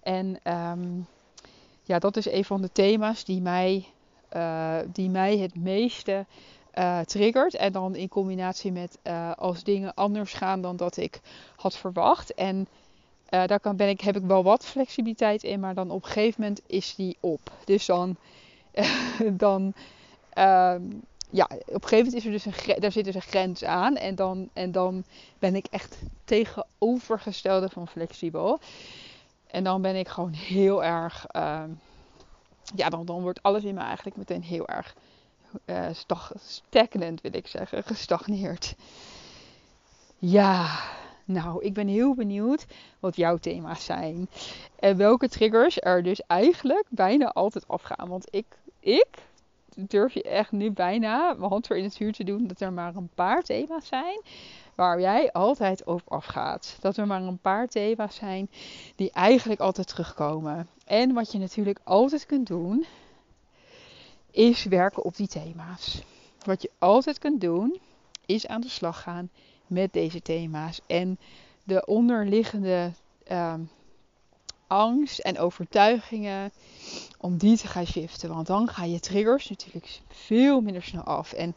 En 0.03 0.39
um, 0.45 1.07
ja, 1.83 1.99
dat 1.99 2.17
is 2.17 2.31
een 2.31 2.45
van 2.45 2.63
de 2.63 2.73
thema's 2.73 3.25
die 3.25 3.41
mij, 3.41 3.85
uh, 4.37 4.79
die 4.93 5.11
mij 5.11 5.39
het 5.39 5.55
meeste 5.55 6.27
uh. 6.79 7.61
En 7.61 7.73
dan 7.73 7.95
in 7.95 8.09
combinatie 8.09 8.73
met 8.73 8.99
uh, 9.03 9.33
als 9.37 9.65
dingen 9.65 9.95
anders 9.95 10.33
gaan 10.33 10.61
dan 10.61 10.77
dat 10.77 10.97
ik 10.97 11.21
had 11.57 11.77
verwacht. 11.77 12.35
En 12.35 12.69
daar 13.29 13.61
kan, 13.61 13.77
ben 13.77 13.89
ik, 13.89 14.01
heb 14.01 14.17
ik 14.17 14.23
wel 14.23 14.43
wat 14.43 14.67
flexibiliteit 14.67 15.43
in, 15.43 15.61
maar 15.61 15.75
dan 15.75 15.91
op 15.91 16.05
een 16.05 16.11
gegeven 16.11 16.41
moment 16.41 16.61
is 16.67 16.95
die 16.95 17.17
op. 17.21 17.41
Dus 17.65 17.87
dan, 17.87 18.17
dan 19.33 19.73
ehm, 20.33 20.83
ja, 21.31 21.45
op 21.67 21.83
een 21.83 21.89
gegeven 21.89 21.97
moment 21.97 22.15
is 22.15 22.25
er 22.25 22.31
dus 22.31 22.45
een, 22.45 22.81
daar 22.81 22.93
zit 22.93 23.05
dus 23.05 23.15
een 23.15 23.23
grens 23.23 23.65
aan. 23.65 23.97
En 23.97 24.15
dan, 24.15 24.49
en 24.53 24.73
dan 24.73 25.05
ben 25.39 25.55
ik 25.55 25.67
echt 25.71 25.99
tegenovergestelde 26.25 27.69
van 27.69 27.89
flexibel. 27.89 28.59
En 29.47 29.65
dan 29.65 29.83
ben 29.83 29.97
ik 29.97 30.09
gewoon 30.09 30.33
heel 30.33 30.85
erg. 30.85 31.27
Uh, 31.37 31.63
ja, 32.75 32.89
dan, 32.89 33.05
dan 33.07 33.23
wordt 33.23 33.43
alles 33.43 33.65
in 33.65 33.75
me 33.75 33.81
eigenlijk 33.81 34.17
meteen 34.17 34.43
heel 34.43 34.69
erg 34.69 34.95
uh, 35.65 35.87
stagnant, 36.37 37.21
wil 37.21 37.35
ik 37.35 37.47
zeggen. 37.47 37.83
Gestagneerd. 37.83 38.75
Ja, 40.19 40.81
nou, 41.25 41.65
ik 41.65 41.75
ben 41.75 41.89
heel 41.89 42.15
benieuwd 42.15 42.67
wat 43.01 43.17
jouw 43.17 43.37
thema's 43.37 43.85
zijn. 43.85 44.29
En 44.79 44.97
welke 44.97 45.29
triggers 45.29 45.81
er 45.81 46.03
dus 46.03 46.21
eigenlijk 46.27 46.87
bijna 46.89 47.33
altijd 47.33 47.69
afgaan. 47.69 48.09
Want 48.09 48.27
ik, 48.31 48.47
ik 48.81 49.09
durf 49.77 50.15
je 50.15 50.23
echt 50.23 50.53
nu 50.53 50.71
bijna 50.71 51.33
mijn 51.33 51.51
hand 51.51 51.67
voor 51.67 51.77
in 51.77 51.85
het 51.85 51.97
vuur 51.97 52.13
te 52.13 52.25
doen 52.25 52.47
dat 52.47 52.61
er 52.61 52.73
maar 52.73 52.97
een 52.97 53.11
paar 53.15 53.43
thema's 53.43 53.87
zijn 53.87 54.21
waar 54.75 55.01
jij 55.01 55.33
altijd 55.33 55.87
over 55.87 56.07
afgaat. 56.09 56.77
Dat 56.81 56.97
er 56.97 57.07
maar 57.07 57.23
een 57.23 57.39
paar 57.39 57.69
thema's 57.69 58.15
zijn 58.15 58.51
die 58.97 59.11
eigenlijk 59.11 59.61
altijd 59.61 59.89
terugkomen. 59.89 60.69
En 60.85 61.13
wat 61.13 61.33
je 61.33 61.39
natuurlijk 61.39 61.79
altijd 61.85 62.27
kunt 62.27 62.47
doen, 62.47 62.87
is 64.37 64.65
werken 64.65 65.05
op 65.05 65.17
die 65.17 65.29
thema's. 65.29 66.03
Wat 66.45 66.63
je 66.63 66.71
altijd 66.79 67.19
kunt 67.19 67.41
doen, 67.41 67.81
is 68.27 68.47
aan 68.47 68.61
de 68.61 68.69
slag 68.69 69.03
gaan 69.03 69.31
met 69.67 69.93
deze 69.93 70.23
thema's. 70.23 70.81
En 70.87 71.19
de 71.65 71.87
onderliggende 71.87 72.93
ehm, 73.25 73.61
angst 74.67 75.19
en 75.19 75.39
overtuigingen, 75.39 76.53
om 77.19 77.37
die 77.37 77.57
te 77.57 77.67
gaan 77.67 77.87
shiften. 77.87 78.29
Want 78.29 78.47
dan 78.47 78.69
gaan 78.69 78.91
je 78.91 79.01
triggers 79.01 79.49
natuurlijk 79.49 80.01
veel 80.09 80.61
minder 80.61 80.83
snel 80.83 81.03
af. 81.03 81.33
En 81.33 81.55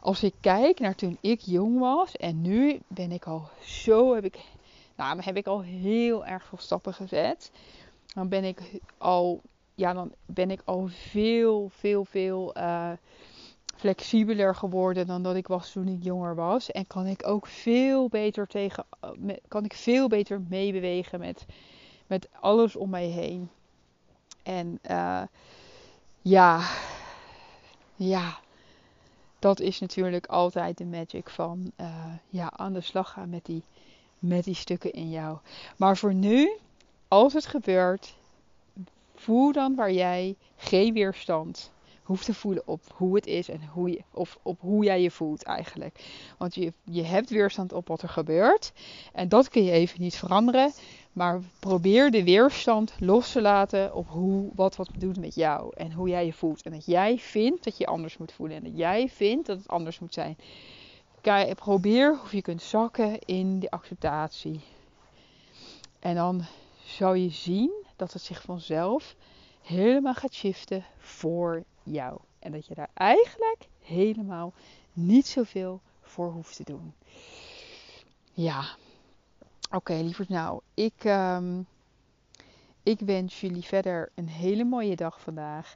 als 0.00 0.22
ik 0.22 0.34
kijk 0.40 0.80
naar 0.80 0.94
toen 0.94 1.18
ik 1.20 1.40
jong 1.40 1.78
was 1.78 2.16
en 2.16 2.42
nu 2.42 2.80
ben 2.86 3.12
ik 3.12 3.26
al 3.26 3.48
zo, 3.64 4.14
heb 4.14 4.24
ik, 4.24 4.38
nou, 4.96 5.20
heb 5.22 5.36
ik 5.36 5.46
al 5.46 5.62
heel 5.62 6.26
erg 6.26 6.44
veel 6.44 6.58
stappen 6.58 6.94
gezet. 6.94 7.50
Dan 8.14 8.28
ben 8.28 8.44
ik 8.44 8.60
al, 8.98 9.40
ja, 9.74 9.92
dan 9.92 10.12
ben 10.26 10.50
ik 10.50 10.62
al 10.64 10.88
veel, 10.88 11.68
veel, 11.68 12.04
veel 12.04 12.56
uh, 12.56 12.90
flexibeler 13.76 14.54
geworden 14.54 15.06
dan 15.06 15.22
dat 15.22 15.36
ik 15.36 15.46
was 15.46 15.72
toen 15.72 15.88
ik 15.88 16.02
jonger 16.02 16.34
was. 16.34 16.70
En 16.70 16.86
kan 16.86 17.06
ik 17.06 17.26
ook 17.26 17.46
veel 17.46 18.08
beter 18.08 18.46
tegen, 18.46 18.84
kan 19.48 19.64
ik 19.64 19.74
veel 19.74 20.08
beter 20.08 20.40
meebewegen 20.48 21.18
met, 21.18 21.46
met 22.06 22.28
alles 22.40 22.76
om 22.76 22.90
mij 22.90 23.06
heen. 23.06 23.50
En 24.42 24.78
uh, 24.90 25.22
ja, 26.20 26.60
ja, 27.94 28.38
dat 29.38 29.60
is 29.60 29.80
natuurlijk 29.80 30.26
altijd 30.26 30.78
de 30.78 30.84
magic 30.84 31.30
van 31.30 31.72
ja, 32.28 32.52
aan 32.56 32.72
de 32.72 32.80
slag 32.80 33.10
gaan 33.10 33.30
met 33.30 33.44
die, 33.44 33.62
met 34.18 34.44
die 34.44 34.54
stukken 34.54 34.92
in 34.92 35.10
jou. 35.10 35.38
Maar 35.76 35.96
voor 35.96 36.14
nu, 36.14 36.52
als 37.08 37.32
het 37.32 37.46
gebeurt, 37.46 38.14
voel 39.22 39.52
dan 39.52 39.74
waar 39.74 39.92
jij 39.92 40.36
geen 40.56 40.94
weerstand 40.94 41.72
hoeft 42.02 42.24
te 42.24 42.34
voelen 42.34 42.62
op 42.66 42.80
hoe 42.94 43.14
het 43.14 43.26
is 43.26 43.48
en 43.48 43.60
hoe 43.72 44.00
of 44.12 44.38
op 44.42 44.60
hoe 44.60 44.84
jij 44.84 45.02
je 45.02 45.10
voelt 45.10 45.42
eigenlijk. 45.42 46.04
Want 46.38 46.54
je, 46.54 46.72
je 46.84 47.02
hebt 47.02 47.30
weerstand 47.30 47.72
op 47.72 47.88
wat 47.88 48.02
er 48.02 48.08
gebeurt. 48.08 48.72
En 49.12 49.28
dat 49.28 49.48
kun 49.48 49.64
je 49.64 49.70
even 49.70 50.00
niet 50.00 50.16
veranderen. 50.16 50.72
Maar 51.12 51.40
probeer 51.58 52.10
de 52.10 52.24
weerstand 52.24 52.94
los 52.98 53.32
te 53.32 53.40
laten 53.40 53.94
op 53.94 54.08
hoe, 54.08 54.50
wat 54.54 54.76
wat 54.76 54.90
doet 54.98 55.20
met 55.20 55.34
jou. 55.34 55.72
En 55.76 55.92
hoe 55.92 56.08
jij 56.08 56.26
je 56.26 56.32
voelt. 56.32 56.62
En 56.62 56.72
dat 56.72 56.86
jij 56.86 57.18
vindt 57.18 57.64
dat 57.64 57.76
je 57.78 57.86
anders 57.86 58.16
moet 58.16 58.32
voelen. 58.32 58.56
En 58.56 58.62
dat 58.62 58.76
jij 58.76 59.08
vindt 59.08 59.46
dat 59.46 59.58
het 59.58 59.68
anders 59.68 59.98
moet 59.98 60.14
zijn. 60.14 60.36
Kijk, 61.20 61.54
probeer 61.54 62.18
of 62.22 62.32
je 62.32 62.42
kunt 62.42 62.62
zakken 62.62 63.18
in 63.18 63.58
die 63.58 63.70
acceptatie. 63.70 64.60
En 65.98 66.14
dan 66.14 66.44
zou 66.84 67.16
je 67.16 67.30
zien 67.30 67.81
dat 68.02 68.12
het 68.12 68.22
zich 68.22 68.42
vanzelf 68.42 69.14
helemaal 69.60 70.14
gaat 70.14 70.34
shiften 70.34 70.84
voor 70.98 71.64
jou. 71.82 72.18
En 72.38 72.52
dat 72.52 72.66
je 72.66 72.74
daar 72.74 72.90
eigenlijk 72.94 73.68
helemaal 73.80 74.52
niet 74.92 75.26
zoveel 75.26 75.80
voor 76.00 76.30
hoeft 76.30 76.56
te 76.56 76.64
doen. 76.64 76.94
Ja, 78.32 78.64
oké, 79.70 79.92
lieverd. 79.92 80.28
Nou, 80.28 80.60
ik, 80.74 81.04
um, 81.04 81.66
ik 82.82 83.00
wens 83.00 83.40
jullie 83.40 83.62
verder 83.62 84.10
een 84.14 84.28
hele 84.28 84.64
mooie 84.64 84.96
dag 84.96 85.20
vandaag. 85.20 85.74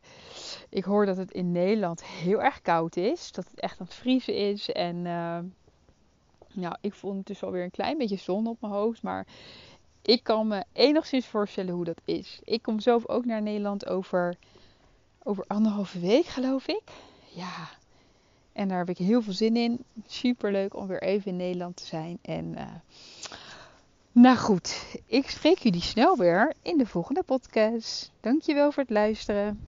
Ik 0.69 0.85
hoor 0.85 1.07
dat 1.07 1.17
het 1.17 1.31
in 1.31 1.53
Nederland 1.53 2.05
heel 2.05 2.43
erg 2.43 2.63
koud 2.63 2.97
is. 2.97 3.33
Dat 3.33 3.49
het 3.51 3.61
echt 3.61 3.81
aan 3.81 3.87
het 3.87 3.95
vriezen 3.95 4.35
is. 4.35 4.73
En 4.73 4.97
uh, 4.97 5.39
nou, 6.53 6.77
ik 6.81 6.95
vond 6.95 7.17
het 7.17 7.27
dus 7.27 7.43
alweer 7.43 7.65
een 7.65 7.71
klein 7.71 7.99
beetje 7.99 8.17
zon 8.17 8.47
op 8.47 8.61
mijn 8.61 8.73
hoofd. 8.73 9.03
Maar 9.03 9.27
ik 10.07 10.23
kan 10.23 10.47
me 10.47 10.65
enigszins 10.73 11.27
voorstellen 11.27 11.75
hoe 11.75 11.85
dat 11.85 12.01
is. 12.05 12.41
Ik 12.45 12.63
kom 12.63 12.81
zelf 12.81 13.09
ook 13.09 13.25
naar 13.25 13.43
Nederland 13.43 13.87
over 13.87 14.37
over 15.23 15.45
anderhalve 15.47 16.01
week, 16.01 16.25
geloof 16.25 16.67
ik. 16.67 16.83
Ja, 17.35 17.69
en 18.53 18.69
daar 18.69 18.79
heb 18.79 18.89
ik 18.89 18.99
heel 18.99 19.23
veel 19.23 19.33
zin 19.33 19.57
in. 19.57 19.85
Super 20.07 20.53
leuk 20.53 20.77
om 20.77 20.87
weer 20.87 21.03
even 21.03 21.31
in 21.31 21.37
Nederland 21.37 21.77
te 21.77 21.85
zijn. 21.85 22.19
En 22.23 22.45
uh, 22.45 22.63
nou 24.13 24.37
goed, 24.37 24.97
ik 25.07 25.31
spreek 25.31 25.59
jullie 25.59 25.83
snel 25.83 26.17
weer 26.17 26.55
in 26.63 26.79
de 26.79 26.87
volgende 26.87 27.23
podcast. 27.23 28.11
Dankjewel 28.21 28.73
voor 28.73 28.83
het 28.83 28.93
luisteren. 28.93 29.67